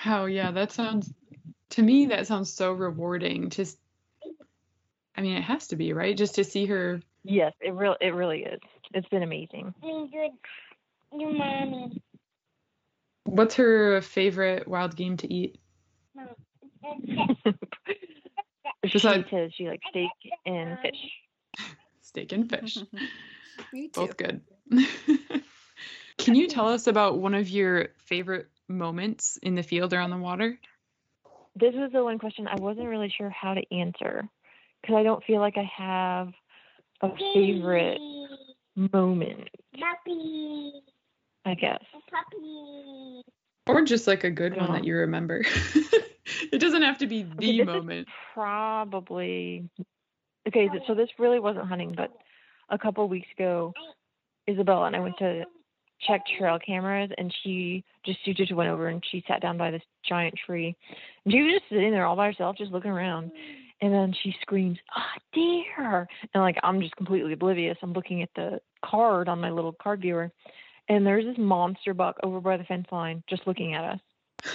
[0.05, 1.12] Wow, yeah, that sounds
[1.71, 3.51] to me that sounds so rewarding.
[3.51, 3.66] To
[5.16, 6.16] I mean, it has to be, right?
[6.16, 8.61] Just to see her yes it real it really is
[8.94, 9.74] it's been amazing
[13.24, 15.59] what's her favorite wild game to eat?
[18.87, 20.11] she Besides- says she likes steak
[20.46, 20.96] and fish
[22.02, 22.76] Steak and fish.
[23.72, 24.00] me too.
[24.00, 24.40] Both good.
[26.18, 30.11] Can you tell us about one of your favorite moments in the field or on
[30.11, 30.59] the water?
[31.54, 34.28] this was the one question I wasn't really sure how to answer
[34.80, 36.28] because I don't feel like I have
[37.03, 38.01] a favorite
[38.77, 39.49] moment.
[39.83, 41.83] I I guess.
[43.67, 45.45] Or just like a good one that you remember.
[46.53, 48.09] it doesn't have to be the Okay, moment.
[48.35, 49.69] probably
[50.47, 50.69] okay.
[50.87, 52.11] So this really wasn't hunting, but
[52.69, 53.73] a couple weeks ago,
[54.49, 55.45] Isabella and I went to
[56.07, 59.71] check trail cameras, and she just she just went over and she sat down by
[59.71, 60.77] this giant tree,
[61.25, 63.31] and she was just sitting there all by herself, just looking around.
[63.83, 67.79] And then she screams, "Ah, deer!" And like I'm just completely oblivious.
[67.83, 70.31] I'm looking at the card on my little card viewer,
[70.88, 74.01] and there's this monster buck over by the fence line, just looking at us.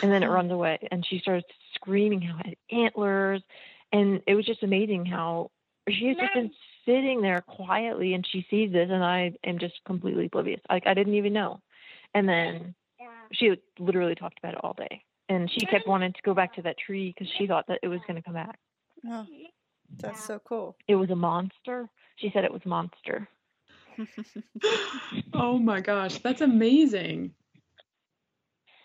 [0.04, 3.42] And then it runs away and she starts screaming how it had antlers
[3.92, 5.52] and it was just amazing how
[5.90, 6.52] she has just been
[6.86, 10.62] sitting there quietly and she sees this and i am just completely oblivious.
[10.70, 11.62] Like i didn't even know.
[12.14, 12.76] And then
[13.32, 16.62] she literally talked about it all day and she kept wanting to go back to
[16.64, 18.58] that tree because she thought that it was going to come back
[19.08, 19.26] Oh,
[20.00, 20.76] that's so cool.
[20.88, 23.28] it was a monster she said it was monster
[25.34, 27.34] oh my gosh, that's amazing.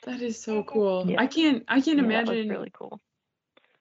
[0.03, 1.07] That is so cool.
[1.09, 1.21] Yeah.
[1.21, 3.01] I can't I can't Yeah, that was imagine really cool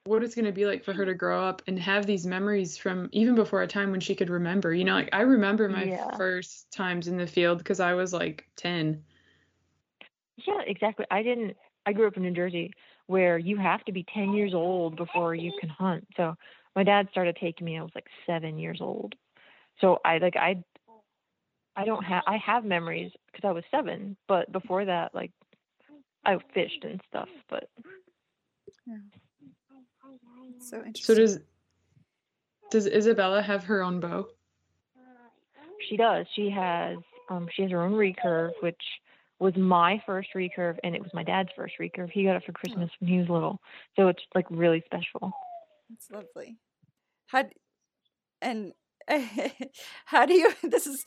[0.04, 2.76] what it's going to be like for her to grow up and have these memories
[2.78, 4.72] from even before a time when she could remember.
[4.74, 6.16] You know, like I remember my Yeah.
[6.16, 9.04] first times in the field because I was like 10.
[10.46, 11.06] Yeah, exactly.
[11.10, 11.56] I didn't.
[11.86, 12.72] I grew up in New Jersey,
[13.10, 16.06] where you have to be 10 years old before you can hunt.
[16.16, 16.36] So
[16.76, 17.76] my dad started taking me.
[17.76, 19.16] I was like seven years old.
[19.80, 20.62] So I like I.
[21.74, 22.22] I don't have.
[22.26, 25.32] I have memories because I was seven, but before that, like,
[26.24, 27.28] I fished and stuff.
[27.48, 27.68] But
[28.86, 28.98] Yeah.
[30.60, 31.02] So interesting.
[31.02, 31.40] So does
[32.70, 34.28] does Isabella have her own bow?
[35.88, 36.26] she does.
[36.36, 36.98] She has.
[37.28, 38.82] Um, she has her own recurve, which
[39.40, 42.10] was my first recurve, and it was my dad's first recurve.
[42.10, 43.58] He got it for Christmas when he was little,
[43.96, 45.32] so it's like really special.
[45.88, 46.56] That's lovely.
[47.26, 47.50] How d-
[48.42, 48.72] and
[50.06, 51.04] how do you this is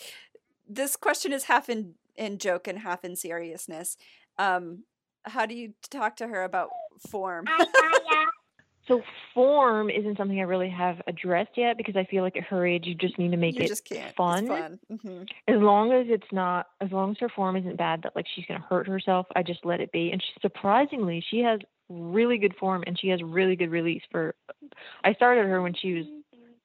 [0.67, 3.97] this question is half in in joke and half in seriousness.
[4.37, 4.83] Um
[5.25, 6.69] how do you talk to her about
[7.09, 7.45] form?
[8.87, 9.01] So
[9.33, 12.85] form isn't something I really have addressed yet because I feel like at her age
[12.85, 14.13] you just need to make you it just can't.
[14.15, 14.43] fun.
[14.43, 14.79] It's fun.
[15.01, 18.25] hmm as long as it's not as long as her form isn't bad that like
[18.33, 20.11] she's gonna hurt herself, I just let it be.
[20.11, 24.35] And she, surprisingly, she has really good form and she has really good release for.
[25.03, 26.05] I started her when she was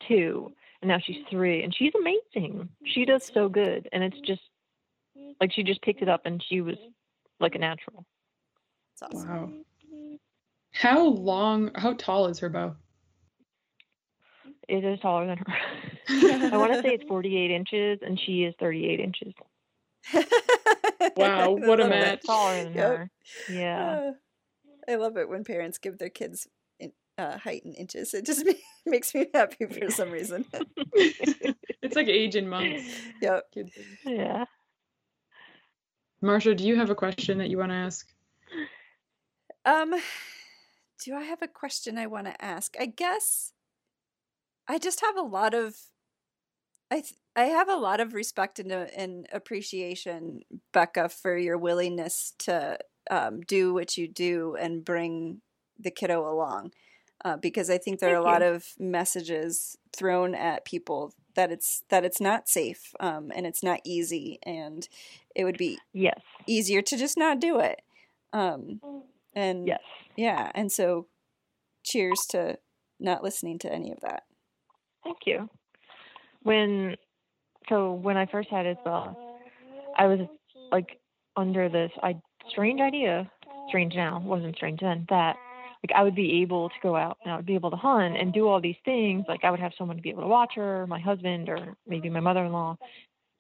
[0.07, 0.53] two
[0.83, 2.69] and now she's three and she's amazing.
[2.85, 4.43] She does so good and it's just
[5.41, 6.77] like she just picked it up and she was
[7.41, 8.05] like a natural.
[8.95, 9.29] It's awesome.
[9.29, 9.53] Wow.
[10.79, 12.77] How long how tall is her bow?
[14.69, 15.47] It is taller than her.
[16.55, 19.35] I want to say it's 48 inches and she is 38 inches.
[21.17, 22.01] Wow, what a Love it.
[22.01, 22.21] match.
[22.27, 22.87] Taller than Yep.
[22.97, 23.11] her.
[23.49, 24.01] Yeah.
[24.09, 24.13] Uh,
[24.89, 26.47] I love it when parents give their kids
[26.79, 28.15] in, uh, height in inches.
[28.15, 28.47] It just
[28.87, 30.45] makes me happy for some reason.
[30.95, 33.01] it's like age in months.
[33.21, 33.45] yep.
[33.53, 33.73] Kids.
[34.05, 34.45] Yeah.
[36.23, 38.07] Marsha, do you have a question that you want to ask?
[39.65, 39.95] Um,
[41.05, 42.75] do I have a question I want to ask?
[42.79, 43.53] I guess
[44.67, 45.77] I just have a lot of
[46.91, 50.41] I th- I have a lot of respect and, uh, and appreciation,
[50.73, 52.79] Beka, for your willingness to
[53.11, 55.41] um, do what you do and bring
[55.79, 56.73] the kiddo along.
[57.25, 61.53] Uh, because I think there are Thank a lot of messages thrown at people that
[61.53, 64.89] it's that it's not safe um, and it's not easy, and
[65.35, 66.21] it would be Yes.
[66.47, 67.83] easier to just not do it.
[68.33, 68.81] Um,
[69.39, 69.81] and Yes.
[70.17, 71.07] yeah, and so
[71.85, 72.59] cheers to
[72.99, 74.25] not listening to any of that.
[75.05, 75.49] Thank you.
[76.43, 76.97] When
[77.69, 79.17] so when I first had Isabella,
[79.97, 80.21] I was
[80.73, 80.99] like
[81.37, 82.17] under this I
[82.51, 83.31] strange idea,
[83.69, 85.37] strange now, wasn't strange then, that
[85.85, 88.17] like I would be able to go out and I would be able to hunt
[88.17, 89.25] and do all these things.
[89.29, 92.11] Like I would have someone to be able to watch her, my husband or maybe
[92.11, 92.77] my mother in law.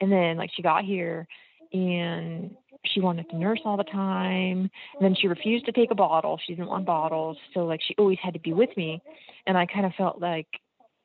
[0.00, 1.26] And then like she got here
[1.72, 4.70] and she wanted to nurse all the time.
[4.94, 6.38] And then she refused to take a bottle.
[6.46, 7.36] She didn't want bottles.
[7.54, 9.02] So like she always had to be with me.
[9.46, 10.46] And I kind of felt like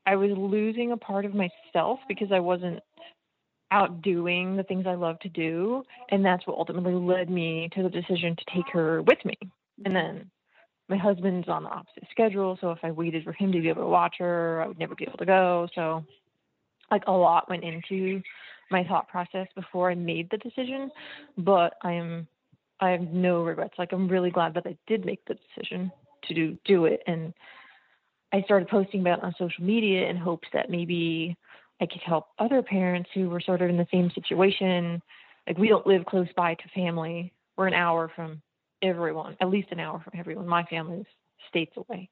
[0.05, 2.79] I was losing a part of myself because I wasn't
[3.71, 5.83] out doing the things I love to do.
[6.09, 9.35] And that's what ultimately led me to the decision to take her with me.
[9.85, 10.29] And then
[10.89, 12.57] my husband's on the opposite schedule.
[12.61, 14.95] So if I waited for him to be able to watch her, I would never
[14.95, 15.67] be able to go.
[15.73, 16.05] So,
[16.91, 18.21] like, a lot went into
[18.71, 20.91] my thought process before I made the decision.
[21.37, 22.27] But I am,
[22.79, 23.75] I have no regrets.
[23.77, 25.91] Like, I'm really glad that I did make the decision
[26.27, 27.01] to do, do it.
[27.07, 27.33] And
[28.33, 31.37] I started posting about it on social media in hopes that maybe
[31.79, 35.01] I could help other parents who were sort of in the same situation.
[35.47, 37.31] Like we don't live close by to family.
[37.57, 38.41] We're an hour from
[38.81, 40.47] everyone, at least an hour from everyone.
[40.47, 41.05] My family's
[41.49, 42.09] states away.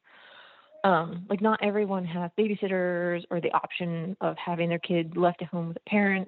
[0.83, 5.47] Um, like not everyone has babysitters or the option of having their kid left at
[5.47, 6.27] home with a parent,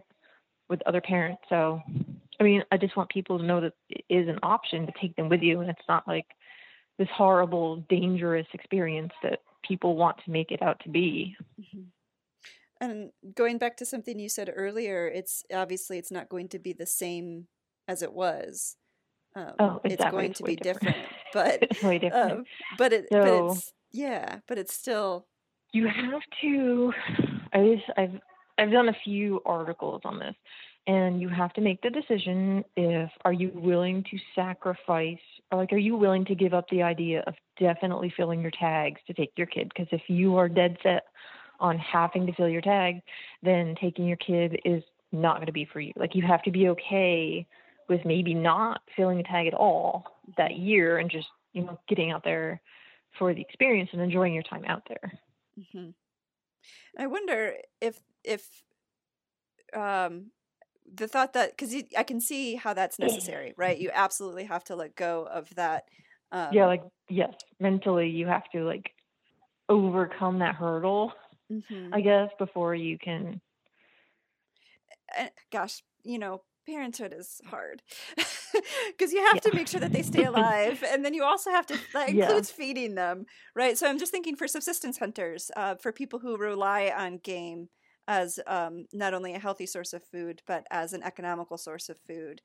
[0.69, 1.41] with other parents.
[1.49, 1.81] So
[2.39, 5.15] I mean, I just want people to know that it is an option to take
[5.15, 6.25] them with you, and it's not like
[6.97, 11.35] this horrible, dangerous experience that people want to make it out to be.
[11.59, 11.85] Mhm.
[12.81, 16.73] And going back to something you said earlier, it's obviously it's not going to be
[16.73, 17.47] the same
[17.87, 18.75] as it was.
[19.35, 20.17] Um, Oh, it's exactly.
[20.17, 20.95] going It's to be different.
[20.97, 22.31] different, but it's way different.
[22.31, 22.45] um,
[22.77, 25.27] but it but So- it's yeah, but it's still
[25.71, 26.93] you have to
[27.53, 28.19] I just, I've
[28.57, 30.35] I've done a few articles on this
[30.85, 35.17] and you have to make the decision if are you willing to sacrifice
[35.51, 38.99] or like are you willing to give up the idea of definitely filling your tags
[39.07, 39.71] to take your kid?
[39.73, 41.05] Because if you are dead set
[41.59, 43.01] on having to fill your tag
[43.41, 45.93] then taking your kid is not going to be for you.
[45.95, 47.45] Like you have to be okay
[47.87, 50.05] with maybe not filling a tag at all
[50.37, 52.61] that year and just you know getting out there
[53.17, 55.19] for the experience and enjoying your time out there.
[55.71, 55.89] Hmm
[56.97, 58.63] I wonder if if
[59.73, 60.31] um
[60.93, 63.77] the thought that because I can see how that's necessary, right?
[63.77, 65.85] You absolutely have to let go of that.
[66.31, 68.91] Um, yeah like yes mentally you have to like
[69.69, 71.13] overcome that hurdle
[71.49, 71.93] mhm.
[71.93, 73.41] i guess before you can
[75.51, 77.81] gosh, you know, parenthood is hard
[78.87, 81.65] because you have to make sure that they stay alive, and then you also have
[81.67, 82.09] to that Yeah.
[82.09, 83.77] includes feeding them, right?
[83.77, 87.69] So I'm just thinking for subsistence hunters, uh, for people who rely on game
[88.07, 91.97] as um, not only a healthy source of food but as an economical source of
[92.07, 92.41] food,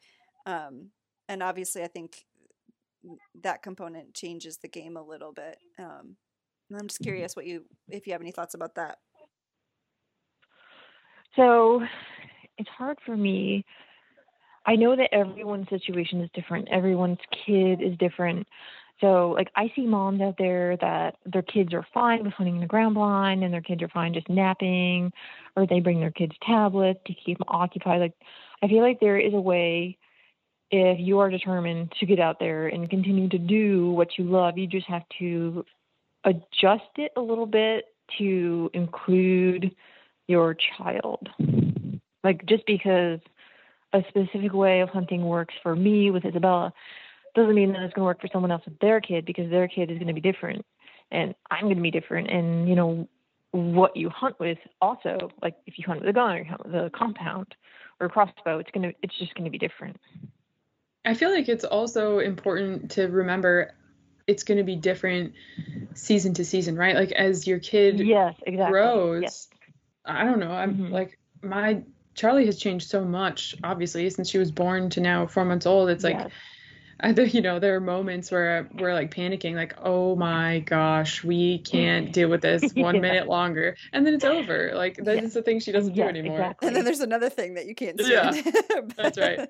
[0.47, 0.91] um,
[1.29, 2.25] and obviously I think
[3.43, 5.59] that component changes the game a little bit.
[5.79, 6.17] Um,
[6.69, 8.99] and I'm just curious what you if you have any thoughts about that.
[11.39, 11.83] so
[12.59, 13.65] it's hard for me
[14.67, 18.47] i know that everyone's situation is different everyone's kid is different
[19.01, 22.61] so like i see moms out there that their kids are fine with hunting in
[22.61, 25.13] the ground blind and their kids are fine just napping
[25.57, 28.15] or they bring their kids tablets to keep them occupied like
[28.63, 29.97] i feel like there is a way
[30.71, 34.59] if you are determined to get out there and continue to do what you love,
[34.59, 35.65] you just have to
[36.25, 37.87] adjust it a little bit
[38.19, 39.75] to include
[40.27, 41.29] your child.
[42.23, 43.21] Like just because
[43.95, 46.73] a specific way of hunting works for me with Isabella
[47.39, 49.69] doesn't mean that it's going to work for someone else with their kid because their
[49.69, 50.65] kid is going to be different
[51.11, 52.31] and I'm going to be different.
[52.31, 53.09] And, you know,
[53.53, 56.75] what you hunt with also, like if you hunt with a gun or hunt with
[56.75, 57.55] a compound
[57.99, 59.97] or a crossbow, it's going to, it's just going to be different.
[61.05, 63.73] I feel like it's also important to remember
[64.27, 65.33] it's going to be different
[65.95, 66.95] season to season, right?
[66.95, 68.75] Like as your kid Yes, exactly.
[68.75, 69.49] grows, Yes.
[70.05, 70.53] I don't know.
[70.53, 70.91] I'm Mhm.
[70.91, 71.83] like my
[72.15, 75.89] Charlie has changed so much, obviously, since she was born to now four months old.
[75.89, 76.31] It's like Yes.
[77.01, 81.23] I think you know there are moments where we're like panicking, like, oh my gosh,
[81.23, 83.01] we can't deal with this one Yeah.
[83.01, 84.73] minute longer, and then it's over.
[84.75, 85.23] Like that Yeah.
[85.23, 86.41] is the thing she doesn't do anymore.
[86.41, 86.69] exactly.
[86.69, 88.11] And then there's another thing that you can't see.
[88.11, 88.33] Yeah,
[88.97, 89.49] that's right.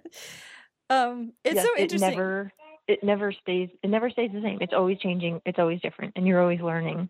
[0.91, 2.11] Um, it's yes, so it interesting.
[2.11, 2.53] never
[2.87, 4.59] it never stays it never stays the same.
[4.61, 5.41] It's always changing.
[5.47, 7.09] It's always different, and you're always learning.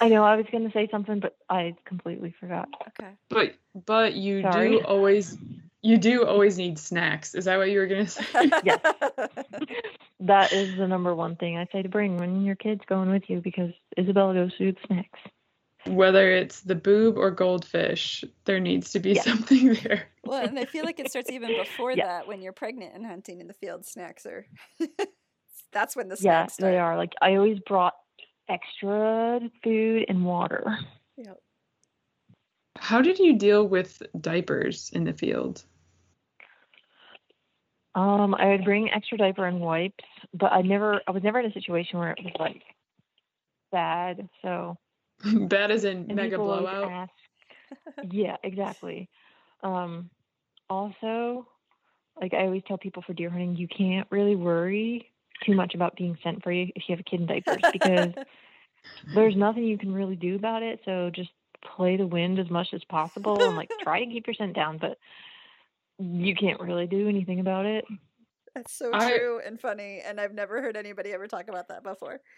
[0.00, 2.68] I know I was going to say something, but I completely forgot.
[2.88, 3.10] Okay.
[3.28, 3.54] But
[3.86, 4.70] but you Sorry.
[4.70, 5.36] do always
[5.82, 7.34] you do always need snacks.
[7.34, 8.24] Is that what you were gonna say?
[8.64, 8.80] Yes.
[10.20, 13.24] That is the number one thing I say to bring when your kid's going with
[13.28, 15.18] you because Isabella goes through the snacks.
[15.84, 19.22] Whether it's the boob or goldfish, there needs to be Yeah.
[19.22, 20.04] something there.
[20.24, 22.06] well, and I feel like it starts even before Yeah.
[22.06, 23.84] that when you're pregnant and hunting in the field.
[23.84, 24.46] Snacks are.
[25.72, 26.70] That's when the Yeah, snacks start.
[26.72, 26.96] they are.
[26.96, 27.94] Like I always brought
[28.48, 30.78] extra food and water.
[31.16, 31.38] Yep.
[32.78, 35.64] How did you deal with diapers in the field?
[37.94, 41.46] Um, I would bring extra diaper and wipes, but I never I was never in
[41.46, 42.62] a situation where it was like
[43.70, 44.28] bad.
[44.40, 44.78] So
[45.24, 46.90] Bad as in and mega blowout.
[46.90, 47.12] ask-
[48.10, 49.08] yeah, exactly.
[49.62, 50.10] Um,
[50.68, 51.46] also,
[52.20, 55.12] like I always tell people for deer hunting, you can't really worry
[55.44, 58.12] too much about being sent for you if you have a kid in diapers because
[59.14, 60.80] there's nothing you can really do about it.
[60.84, 61.30] So just
[61.76, 64.78] play the wind as much as possible and like try to keep your scent down,
[64.78, 64.98] but
[66.02, 67.84] you can't really do anything about it.
[68.54, 71.82] That's so I- true and funny, and I've never heard anybody ever talk about that
[71.82, 72.20] before.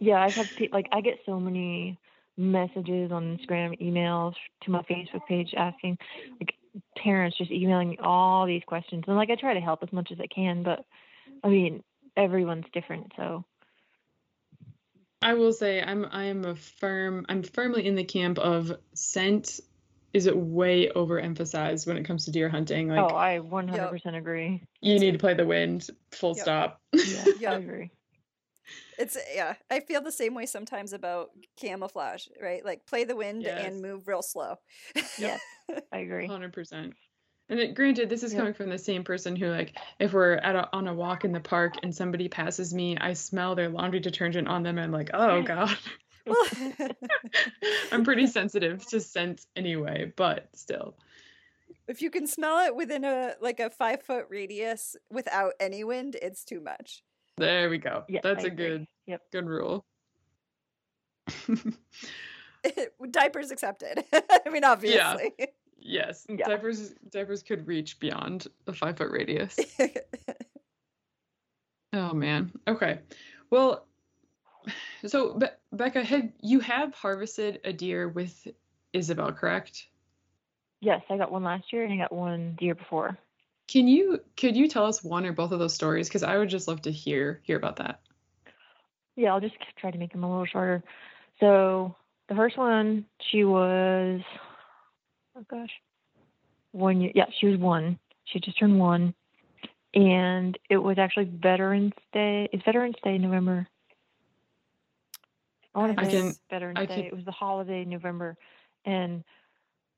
[0.00, 1.98] Yeah, I've had pe- like I get so many
[2.36, 4.34] messages on Instagram, emails
[4.64, 5.96] to my Facebook page asking
[6.40, 6.54] like
[6.96, 10.10] parents just emailing me all these questions, and like I try to help as much
[10.10, 10.84] as I can, but
[11.44, 11.84] I mean
[12.16, 13.44] everyone's different, so
[15.20, 19.60] I will say I'm I am a firm I'm firmly in the camp of scent
[20.12, 22.88] is it way overemphasized when it comes to deer hunting.
[22.88, 24.62] Like oh, I 100% agree.
[24.80, 26.42] you need to play the wind, full Yep.
[26.42, 26.80] stop.
[26.92, 27.90] Yeah, I agree.
[28.98, 29.54] It's yeah.
[29.70, 32.64] I feel the same way sometimes about camouflage, right?
[32.64, 33.58] Like play the wind Yes.
[33.58, 34.56] and move real slow.
[35.18, 35.40] Yes,
[35.90, 36.26] I agree.
[36.26, 36.94] Hundred percent.
[37.48, 38.38] And it, granted, this is Yep.
[38.40, 41.32] coming from the same person who, like, if we're at a, on a walk in
[41.32, 44.92] the park and somebody passes me, I smell their laundry detergent on them, and I'm
[44.92, 45.76] like, oh god.
[46.24, 46.46] Well,
[47.92, 50.94] I'm pretty sensitive to scent anyway, but still.
[51.88, 56.16] if you can smell it within a like a five foot radius without any wind,
[56.20, 57.02] it's too much.
[57.36, 58.04] There we go.
[58.08, 58.66] Yeah, That's I a agree.
[58.68, 59.22] good Yep.
[59.32, 59.84] good rule.
[63.10, 64.04] Diapers accepted.
[64.12, 65.32] I mean, obviously.
[65.78, 66.26] yes.
[66.28, 66.46] Yeah.
[66.46, 69.58] Diapers diapers could reach beyond a five foot radius.
[71.94, 72.50] Oh man.
[72.66, 73.00] Okay.
[73.50, 73.86] Well,
[75.06, 78.48] so Be- Beka, had you have harvested a deer with
[78.92, 79.86] Isabel, correct?
[80.80, 83.16] Yes, I got one last year and I got one the year before.
[83.68, 86.08] Can you could you tell us one or both of those stories?
[86.08, 88.00] Because I would just love to hear hear about that.
[89.16, 90.82] Yeah, I'll just try to make them a little shorter.
[91.40, 91.96] So
[92.28, 94.20] the first one, she was,
[95.36, 95.70] oh gosh,
[96.72, 97.12] one year.
[97.14, 97.98] Yeah, she was one.
[98.24, 99.14] She just turned one,
[99.94, 102.48] and it was actually Veterans Day.
[102.52, 103.68] It's Veterans Day November.
[105.74, 106.94] I want to say can- Veterans I Day.
[106.96, 108.36] can- It was the holiday in November,
[108.84, 109.24] and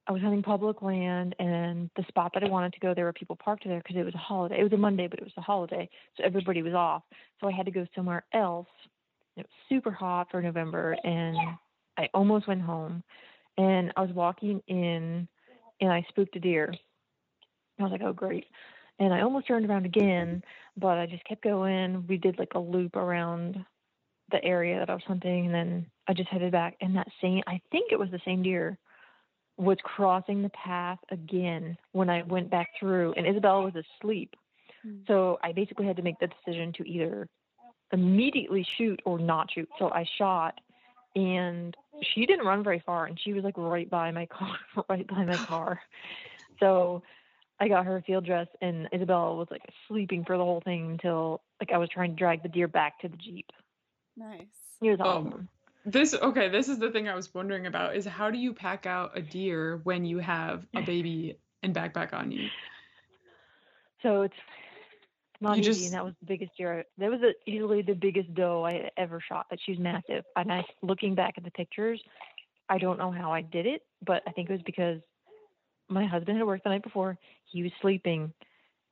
[0.06, 3.12] I was hunting public land, and the spot that I wanted to go, there were
[3.12, 4.60] people parked there because it was a holiday.
[4.60, 7.02] It was a Monday, but it was a holiday, so everybody was off.
[7.40, 8.68] So I had to go somewhere else.
[9.36, 11.36] It was super hot for November, and
[11.96, 13.02] I almost went home.
[13.56, 15.26] And I was walking in,
[15.80, 16.74] and I spooked a deer.
[17.78, 18.46] I was like, "Oh, great!"
[18.98, 20.44] And I almost turned around again,
[20.76, 22.06] but I just kept going.
[22.06, 23.64] We did like a loop around
[24.30, 26.76] the area that I was hunting, and then I just headed back.
[26.80, 28.78] And that same, I think it was the same deer,
[29.56, 34.34] was crossing the path again when I went back through, and Isabella was asleep.
[34.86, 35.06] Mm.
[35.06, 37.28] So I basically had to make the decision to either
[37.92, 39.68] immediately shoot or not shoot.
[39.78, 40.60] So I shot,
[41.14, 44.56] and she didn't run very far, and she was like right by my car,
[44.88, 45.80] right by my car.
[46.60, 47.02] So
[47.60, 50.92] I got her a field dress, and Isabella was like sleeping for the whole thing
[50.92, 53.46] until like I was trying to drag the deer back to the jeep.
[54.16, 54.46] Nice.
[54.82, 55.48] It was Oh, awesome.
[55.86, 58.86] This okay, this is the thing I was wondering about is how do you pack
[58.86, 62.48] out a deer when you have a baby and backpack on you?
[64.02, 64.34] So it's
[65.40, 66.84] not You easy, just- and that was the biggest deer.
[66.98, 69.46] That was a, easily the biggest doe I ever shot.
[69.50, 70.24] But she was massive.
[70.36, 72.02] And I, looking back at the pictures,
[72.68, 75.00] I don't know how I did it, but I think it was because
[75.88, 77.18] my husband had worked the night before.
[77.44, 78.32] He was sleeping,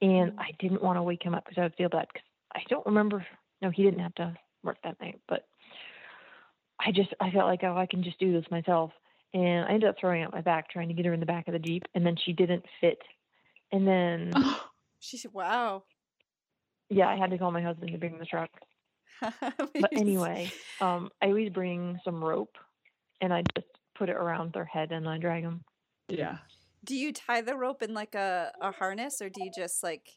[0.02, 0.40] and mm-hmm.
[0.40, 2.06] I didn't want to wake him up because I would feel bad.
[2.12, 3.24] Because I don't remember.
[3.62, 5.46] No, he didn't have to work that night, but
[6.84, 8.92] I just I felt like oh I can just do this myself,
[9.34, 11.46] and I ended up throwing out my back trying to get her in the back
[11.48, 12.98] of the jeep, and then she didn't fit,
[13.70, 14.32] and then.
[14.36, 14.68] Oh,
[15.00, 15.84] She said, "Wow."
[16.88, 18.50] Yeah, I had to call my husband to bring the truck.
[19.80, 22.56] But anyway, um, I always bring some rope,
[23.20, 25.64] and I just put it around their head and I drag them.
[26.08, 26.38] yeah.
[26.84, 30.08] do you tie the rope in like a, a harness, or do you just like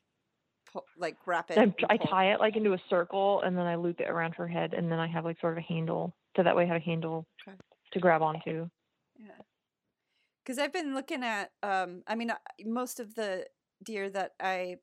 [0.72, 1.59] pull, like wrap it?
[1.59, 4.47] I, I tie it like into a circle, and then I loop it around her
[4.47, 6.78] head, and then I have like sort of a handle, so that way I have
[6.78, 7.57] a handle Okay.
[7.93, 8.70] to grab onto.
[9.20, 9.32] Yeah.
[10.43, 12.32] Because I've been looking at, um, I mean,
[12.63, 13.47] most of the
[13.84, 14.78] deer that I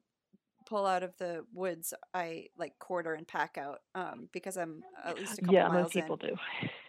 [0.67, 5.19] pull out of the woods, I like quarter and pack out um, because I'm at
[5.19, 6.29] least a couple Yeah, miles most people in.
[6.29, 6.37] do.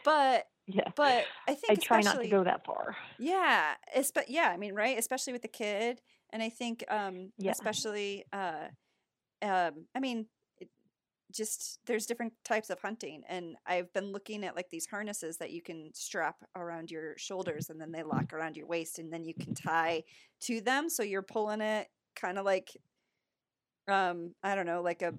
[0.03, 2.95] But Yeah, but I think I try not to go that far.
[3.19, 7.51] Yeah, espe- yeah, I mean, right, especially with the kid, and I think, um, Yeah.
[7.51, 8.67] especially, uh,
[9.43, 10.27] um, I mean,
[10.59, 10.69] it,
[11.31, 15.51] just there's different types of hunting, and I've been looking at like these harnesses that
[15.51, 19.25] you can strap around your shoulders, and then they lock around your waist, and then
[19.25, 20.03] you can tie
[20.41, 22.71] to them, so you're pulling it kind of like,
[23.87, 25.13] um, I don't know, like a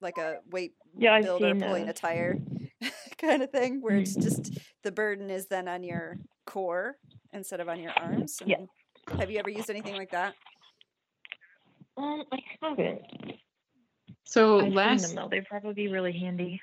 [0.00, 2.36] like a weight Yeah, builder pulling a tire
[3.18, 4.22] kind of thing where it's Mhm.
[4.22, 6.98] just the burden is then on your core
[7.32, 8.42] instead of on your arms.
[8.46, 8.56] Yeah.
[9.18, 10.36] Have you ever used anything like that?
[11.96, 13.02] Um, I haven't.
[14.24, 15.28] So I've last them though.
[15.28, 16.60] They'd probably be really handy.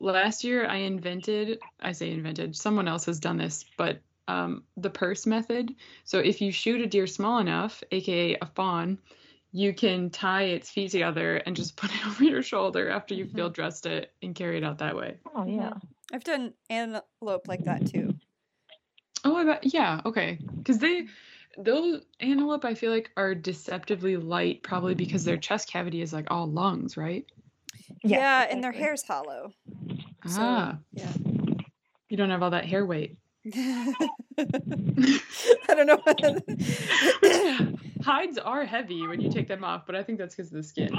[0.00, 4.90] last year I invented, I say invented, someone else has done this, but um, the
[4.90, 5.74] purse method.
[6.04, 8.98] So if you shoot a deer small enough, aka a fawn,
[9.52, 13.28] you can tie its feet together and just put it over your shoulder after you've
[13.28, 13.36] Mhm.
[13.36, 15.16] field dressed it and carry it out that way.
[15.34, 15.74] Oh yeah.
[16.12, 18.14] I've done antelope like that too.
[19.24, 19.74] Oh, I bet.
[19.74, 20.02] Yeah.
[20.04, 20.38] Okay.
[20.58, 21.06] Because they,
[21.58, 26.30] those antelope, I feel like are deceptively light, probably because their chest cavity is like
[26.30, 27.24] all lungs, right?
[28.02, 29.52] Yeah, and their hair's hollow.
[30.26, 31.12] So, ah, yeah.
[32.08, 33.16] you don't have all that hair weight.
[33.54, 33.94] I
[35.68, 36.02] don't know.
[38.02, 40.62] Hides are heavy when you take them off, but I think that's because of the
[40.62, 40.90] skin.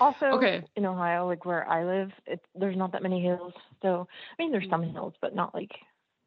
[0.00, 0.64] Also, Okay.
[0.74, 3.54] in Ohio, like where I live, it, there's not that many hills.
[3.82, 4.08] So,
[4.38, 5.72] I mean, there's some hills, but not like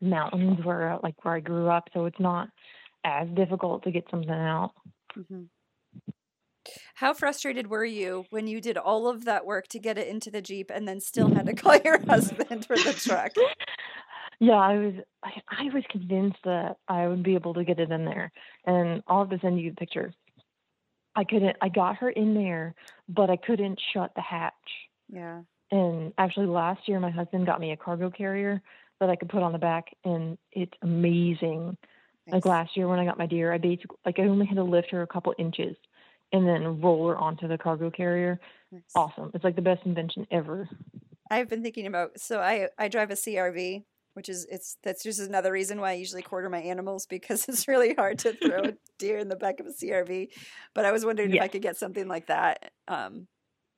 [0.01, 1.89] mountains where, uh, like where I grew up.
[1.93, 2.49] So it's not
[3.03, 4.71] as difficult to get something out.
[5.17, 5.43] Mm-hmm.
[6.95, 10.29] How frustrated were you when you did all of that work to get it into
[10.29, 13.33] the Jeep and then still had to call your husband for the truck?
[14.41, 17.91] Yeah, I was I, I was convinced that I would be able to get it
[17.91, 18.31] in there.
[18.65, 20.13] And I'll have to send you the picture.
[21.13, 22.73] I couldn't I got her in there,
[23.09, 24.53] but I couldn't shut the hatch.
[25.09, 25.41] Yeah.
[25.71, 28.61] And actually last year my husband got me a cargo carrier
[28.99, 31.77] that I could put on the back and it's amazing.
[32.25, 32.33] Nice.
[32.33, 34.63] Like last year when I got my deer, I basically like I only had to
[34.63, 35.75] lift her a couple inches
[36.31, 38.39] and then roll her onto the cargo carrier.
[38.71, 38.83] Nice.
[38.95, 39.31] Awesome.
[39.33, 40.69] It's like the best invention ever.
[41.29, 45.19] I've been thinking about so I I drive a CRV, which is it's that's just
[45.19, 48.73] another reason why I usually quarter my animals because it's really hard to throw a
[48.99, 50.31] deer in the back of a CRV.
[50.73, 52.71] But I was wondering if I could get something like that.
[52.87, 53.27] Um,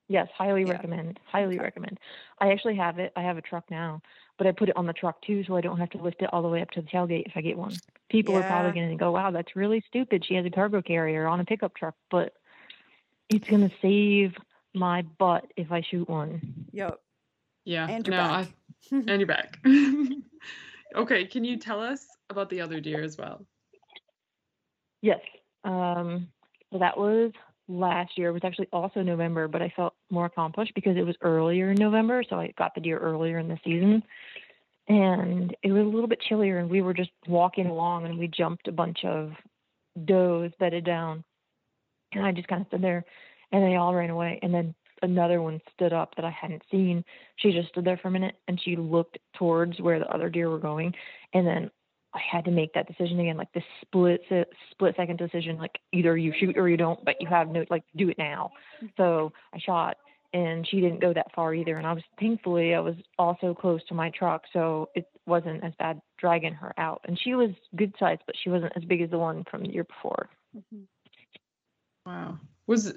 [0.07, 0.71] Yes, highly Yeah.
[0.71, 1.19] recommend.
[1.25, 1.63] Highly Okay.
[1.63, 1.99] recommend.
[2.39, 3.13] I actually have it.
[3.15, 4.01] I have a truck now,
[4.41, 6.29] but I put it on the truck too, so I don't have to lift it
[6.33, 7.75] all the way up to the tailgate if I get one.
[8.09, 10.25] People are probably going to go, "Wow, that's really stupid.
[10.27, 12.33] She has a cargo carrier on a pickup truck," but
[13.29, 14.33] it's going to save
[14.73, 16.65] my butt if I shoot one.
[16.71, 16.99] Yep.
[17.65, 17.87] Yeah.
[17.87, 18.47] And your no, back.
[18.91, 19.59] I, and your back.
[20.95, 23.45] okay, can you tell us about the other deer as well?
[25.03, 25.21] Yes.
[25.63, 26.29] Um,
[26.71, 27.31] so that was
[27.71, 28.29] last year.
[28.29, 31.77] It was actually also November, but I felt more accomplished because it was earlier in
[31.77, 32.23] November.
[32.29, 34.03] So I got the deer earlier in the season.
[34.91, 38.27] And it was a little bit chillier, and we were just walking along, and we
[38.27, 39.31] jumped a bunch of
[40.03, 41.23] does bedded down.
[42.11, 43.05] And I just kind of stood there,
[43.53, 44.37] and they all ran away.
[44.43, 47.05] And then another one stood up that I hadn't seen.
[47.37, 50.49] She just stood there for a minute, and she looked towards where the other deer
[50.49, 50.93] were going.
[51.33, 51.71] And then
[52.13, 54.23] I had to make that decision again, like this split
[54.71, 57.83] split second decision, like either you shoot or you don't, but you have no like
[57.95, 58.51] do it now.
[58.83, 58.87] Mm-hmm.
[58.97, 59.95] So I shot,
[60.33, 61.77] and she didn't go that far either.
[61.77, 65.73] And I was thankfully I was also close to my truck, so it wasn't as
[65.77, 67.01] bad dragging her out.
[67.05, 69.69] And she was good size, but she wasn't as big as the one from the
[69.69, 70.29] year before.
[70.55, 70.83] Mhm.
[72.05, 72.39] Wow.
[72.67, 72.93] Was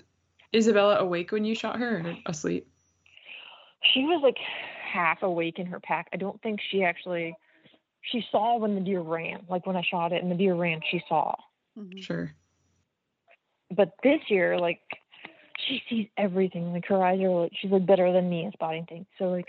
[0.54, 2.68] Isabella awake when you shot her or asleep?
[3.92, 6.08] She was like half awake in her pack.
[6.12, 7.34] I don't think she actually
[8.02, 9.44] she saw when the deer ran.
[9.48, 11.34] Like when I shot it and the deer ran, she saw.
[11.76, 12.02] Mhm.
[12.02, 12.34] Sure.
[13.70, 14.82] but this year, like,
[15.66, 16.72] she sees everything.
[16.72, 19.06] Like her eyes are like she's like better than me at spotting things.
[19.18, 19.48] So like,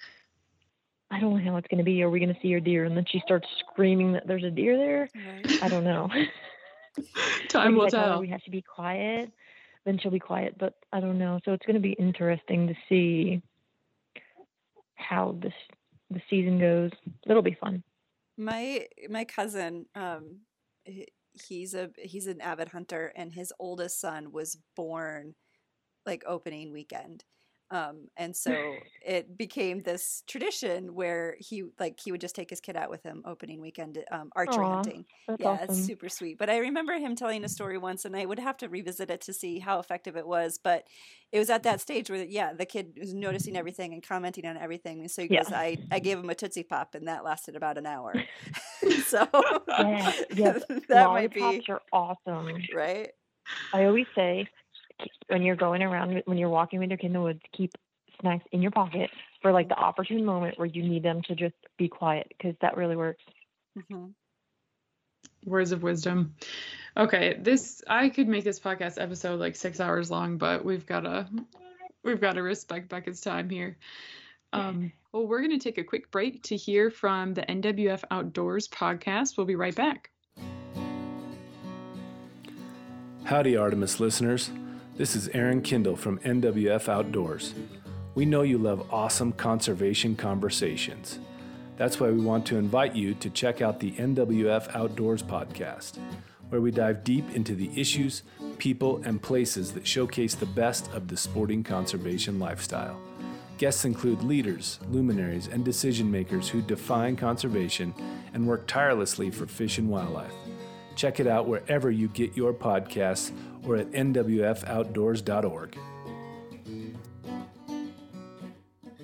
[1.11, 2.01] I don't know how it's gonna be.
[2.03, 2.85] Are we gonna see a deer?
[2.85, 5.09] And then she starts screaming that there's a deer there.
[5.15, 5.63] Right.
[5.63, 6.09] I don't know.
[7.49, 9.31] Time will if tell her we have to be quiet.
[9.85, 10.55] Then she'll be quiet.
[10.57, 11.39] But I don't know.
[11.45, 13.41] So it's gonna be interesting to see
[14.95, 15.53] how this
[16.09, 16.91] the season goes.
[17.27, 17.83] It'll be fun.
[18.37, 20.39] My my cousin, um,
[21.47, 25.35] he's a he's an avid hunter, and his oldest son was born
[26.05, 27.25] like opening weekend.
[27.71, 32.61] Um, and so it became this tradition where he like he would just take his
[32.61, 35.05] kid out with him opening weekend um, archery Aw, hunting.
[35.37, 35.63] Yeah, awesome.
[35.63, 36.37] it's super sweet.
[36.37, 39.21] But I remember him telling a story once, and I would have to revisit it
[39.21, 40.59] to see how effective it was.
[40.63, 40.87] But
[41.31, 44.57] it was at that stage where, yeah, the kid was noticing everything and commenting on
[44.57, 44.99] everything.
[45.01, 45.39] And so he Yeah.
[45.39, 48.25] goes, I, I gave him a Tootsie Pop, and that lasted about an hour.
[49.05, 49.27] so
[49.77, 50.53] Yeah, yeah,
[50.89, 52.67] that might be are awesome.
[52.71, 53.11] right.
[53.73, 54.47] I always say
[55.27, 57.71] when you're going around, when you're walking with your kid in the woods, keep
[58.21, 59.09] snacks in your pocket
[59.41, 62.77] for like the opportune moment where you need them to just be quiet because that
[62.77, 63.23] really works.
[63.89, 64.07] hmm
[65.45, 66.33] Words of wisdom.
[66.97, 71.29] Okay, this I could make this podcast episode like six hours long, but we've gotta
[72.03, 73.77] we've gotta respect Beka's time here.
[74.53, 79.37] Um, well, we're gonna take a quick break to hear from the NWF Outdoors podcast.
[79.37, 80.09] We'll be right back.
[83.25, 84.49] Howdy, Artemis listeners.
[84.97, 87.53] This is Aaron Kindle from NWF Outdoors.
[88.15, 91.19] We know you love awesome conservation conversations.
[91.75, 95.99] That's why we want to invite you to check out the NWF Outdoors podcast,
[96.47, 98.23] where we dive deep into the issues,
[98.57, 102.97] people, and places that showcase the best of the sporting conservation lifestyle.
[103.57, 107.93] Guests include leaders, luminaries, and decision makers who define conservation
[108.33, 110.31] and work tirelessly for fish and wildlife.
[110.95, 113.31] Check it out wherever you get your podcasts
[113.65, 115.77] or at nwfoutdoors.org.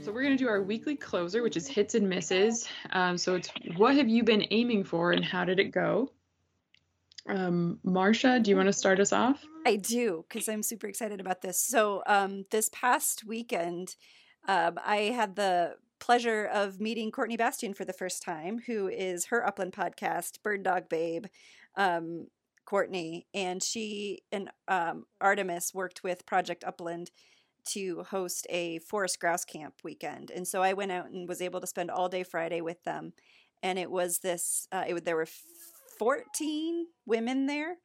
[0.03, 2.67] So we're gonna do our weekly closer, which is hits and misses.
[2.91, 6.11] Um, so it's what have you been aiming for and how did it go?
[7.27, 9.43] Um, Marsha, do you want to start us off?
[9.65, 11.59] I do because I'm super excited about this.
[11.59, 13.95] So, um, this past weekend,
[14.47, 19.25] um, I had the pleasure of meeting Courtney Bastian for the first time, who is
[19.25, 21.25] her Upland podcast, Bird Dog Babe.
[21.75, 22.27] Um,
[22.65, 27.11] Courtney and she and um, Artemis worked with Project Upland
[27.73, 31.59] to host a forest grouse camp weekend, and so I went out and was able
[31.61, 33.13] to spend all day Friday with them,
[33.61, 34.67] and it was this.
[34.71, 35.27] Uh, it there were
[35.99, 37.75] 14 women there.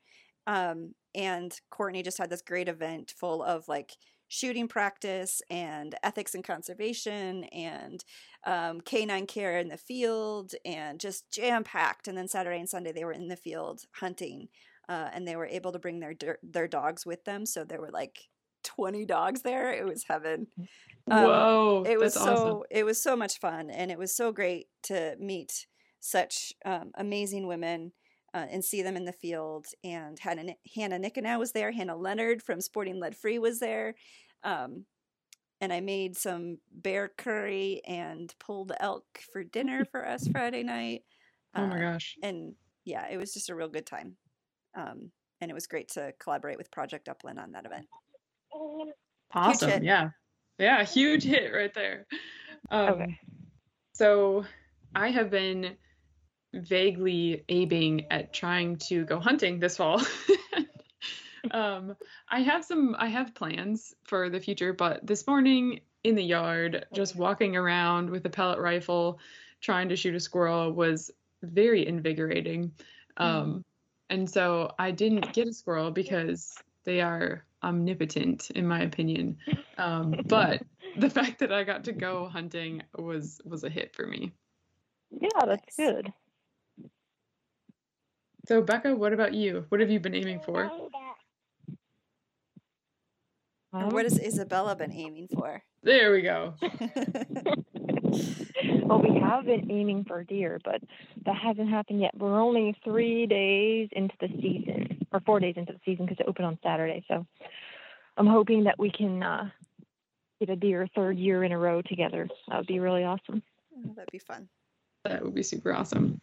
[0.47, 3.93] Um, and Courtney just had this great event full of like
[4.29, 8.05] shooting practice and ethics and conservation and
[8.47, 12.09] um, canine care in the field and just jam packed.
[12.09, 14.49] And then Saturday and Sunday they were in the field hunting,
[14.89, 17.45] uh, and they were able to bring their their dogs with them.
[17.45, 18.21] So there were like
[18.65, 19.73] 20 dogs there.
[19.73, 20.47] It was heaven.
[21.09, 22.63] Um, Whoa, it was so awesome.
[22.71, 25.67] it was so much fun, and it was so great to meet
[26.01, 27.93] such um, amazing women.
[28.35, 29.67] Uh, and see them in the field.
[29.83, 31.73] And Hannah, Hannah Nikonow was there.
[31.73, 33.95] Hannah Leonard from Sporting Lead Free was there.
[34.43, 34.85] Um,
[35.61, 41.03] and I made some bear curry and pulled elk for dinner for us Friday night.
[41.55, 42.17] oh my uh, gosh.
[42.23, 42.55] And
[42.85, 44.17] yeah, it was just a real good time.
[44.77, 47.87] Um, and it was great to collaborate with Project Upland on that event.
[49.33, 49.83] Awesome.
[49.83, 50.11] Yeah.
[50.59, 50.85] Yeah.
[50.85, 52.07] Huge hit right there.
[52.71, 53.19] Um, okay.
[53.95, 54.45] So
[54.95, 55.77] I have been
[56.55, 60.01] vaguely aiming at trying to go hunting this fall.
[61.53, 61.97] um,
[62.29, 66.87] I have some I have plans for the future, but this morning in the yard,
[66.93, 69.19] just walking around with a pellet rifle,
[69.61, 71.11] trying to shoot a squirrel was
[71.43, 72.73] very invigorating.
[73.17, 73.65] Um, mm.
[74.11, 79.39] and so I didn't get a squirrel because they are omnipotent, in my opinion.
[79.79, 80.63] Um, but
[80.97, 84.33] the fact that I got to go hunting was was a hit for me.
[85.11, 86.13] Yeah, that's good.
[88.47, 89.65] So Beka, what about you?
[89.71, 90.71] What have you been aiming for?
[93.83, 95.63] And what has Isabella been aiming for?
[95.83, 96.55] There we go.
[98.85, 100.81] well, we have been aiming for deer, but
[101.25, 102.17] that hasn't happened yet.
[102.17, 106.29] We're only three days into the season, or four days into the season because it
[106.29, 107.05] opened on Saturday.
[107.09, 107.27] So
[108.17, 109.51] I'm hoping that we can uh,
[110.41, 112.29] get a deer third year in a row together.
[112.49, 113.43] That would be really awesome.
[113.77, 114.49] Oh, that'd be fun.
[115.05, 116.21] That would be super awesome.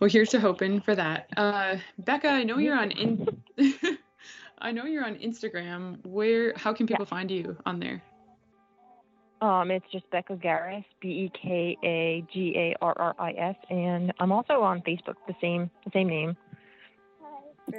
[0.00, 1.28] Well, here's to hoping for that.
[1.36, 3.28] Uh, Beka, I know you're on in.
[4.58, 6.04] I know you're on Instagram.
[6.04, 6.54] Where?
[6.56, 7.10] How can people yeah.
[7.10, 8.02] find you on there?
[9.42, 13.56] Um, it's just Beka Garris, B E K A G A R R I S,
[13.68, 16.36] and I'm also on Facebook, the same the same name.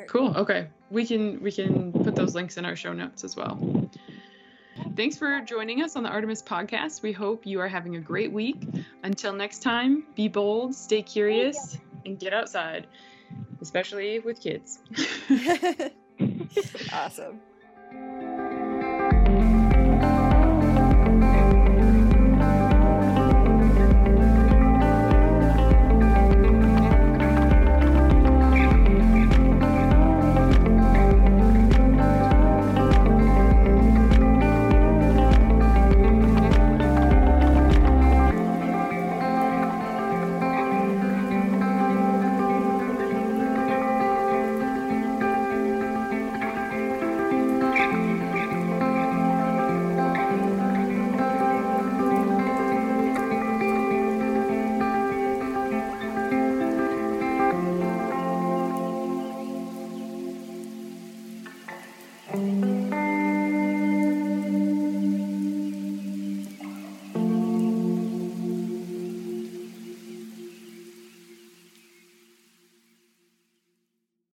[0.08, 0.36] Cool.
[0.36, 3.90] Okay, we can we can put those links in our show notes as well.
[4.96, 7.02] Thanks for joining us on the Artemis podcast.
[7.02, 8.62] We hope you are having a great week.
[9.04, 12.86] Until next time, be bold, stay curious, and get outside,
[13.62, 14.80] especially with kids.
[16.94, 17.40] awesome.